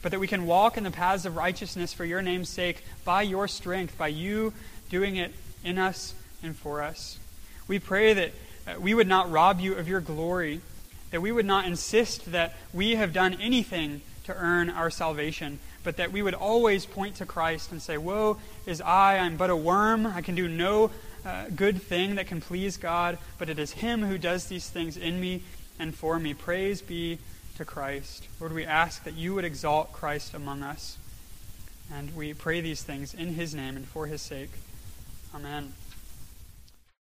but 0.03 0.12
that 0.12 0.21
we 0.21 0.29
can 0.29 0.47
walk 0.47 0.77
in 0.77 0.85
the 0.85 0.90
paths 0.93 1.25
of 1.25 1.37
righteousness 1.37 1.93
for 1.93 2.05
your 2.05 2.23
name's 2.23 2.49
sake 2.49 2.85
by 3.05 3.23
your 3.23 3.49
strength, 3.49 3.99
by 3.99 4.09
you 4.09 4.53
doing 4.90 5.16
it 5.16 5.33
in 5.64 5.79
us 5.79 6.14
and 6.42 6.55
for 6.55 6.83
us. 6.83 7.18
We 7.66 7.79
pray 7.79 8.12
that 8.12 8.33
uh, 8.66 8.81
we 8.81 8.92
would 8.92 9.09
not 9.09 9.31
rob 9.31 9.61
you 9.61 9.74
of 9.74 9.88
your 9.88 10.00
glory 10.00 10.61
that 11.11 11.20
we 11.20 11.33
would 11.33 11.46
not 11.46 11.66
insist 11.66 12.33
that 12.33 12.55
we 12.72 12.96
have 12.96 13.12
done 13.12 13.37
anything 13.40 14.00
to 14.24 14.35
earn 14.35 14.70
our 14.70 14.90
salvation, 14.90 15.59
but 15.83 15.96
that 15.96 16.12
we 16.12 16.22
would 16.22 16.35
always 16.35 16.87
point 16.87 17.16
to 17.16 17.26
Christ 17.26 17.72
and 17.72 17.83
say, 17.83 17.98
Woe 17.98 18.38
is 18.66 18.81
I, 18.81 19.18
I'm 19.18 19.37
but 19.37 19.50
a 19.50 19.57
worm, 19.57 20.07
I 20.07 20.22
can 20.22 20.35
do 20.35 20.48
no 20.48 20.90
uh, 21.24 21.46
good 21.55 21.83
thing 21.83 22.14
that 22.14 22.26
can 22.26 22.40
please 22.40 22.76
God, 22.76 23.18
but 23.38 23.48
it 23.48 23.59
is 23.59 23.72
Him 23.72 24.03
who 24.03 24.18
does 24.18 24.46
these 24.46 24.68
things 24.68 24.96
in 24.96 25.20
me 25.20 25.42
and 25.79 25.94
for 25.94 26.18
me. 26.18 26.35
Praise 26.35 26.81
be 26.81 27.18
to 27.57 27.64
Christ. 27.64 28.26
Lord, 28.38 28.53
we 28.53 28.64
ask 28.64 29.05
that 29.05 29.14
you 29.14 29.35
would 29.35 29.44
exalt 29.44 29.92
Christ 29.92 30.35
among 30.35 30.62
us. 30.62 30.96
And 31.92 32.14
we 32.14 32.35
pray 32.35 32.61
these 32.61 32.83
things 32.83 33.14
in 33.14 33.35
His 33.35 33.55
name 33.55 33.76
and 33.76 33.85
for 33.85 34.07
His 34.07 34.22
sake. 34.22 34.50
Amen. 35.35 35.80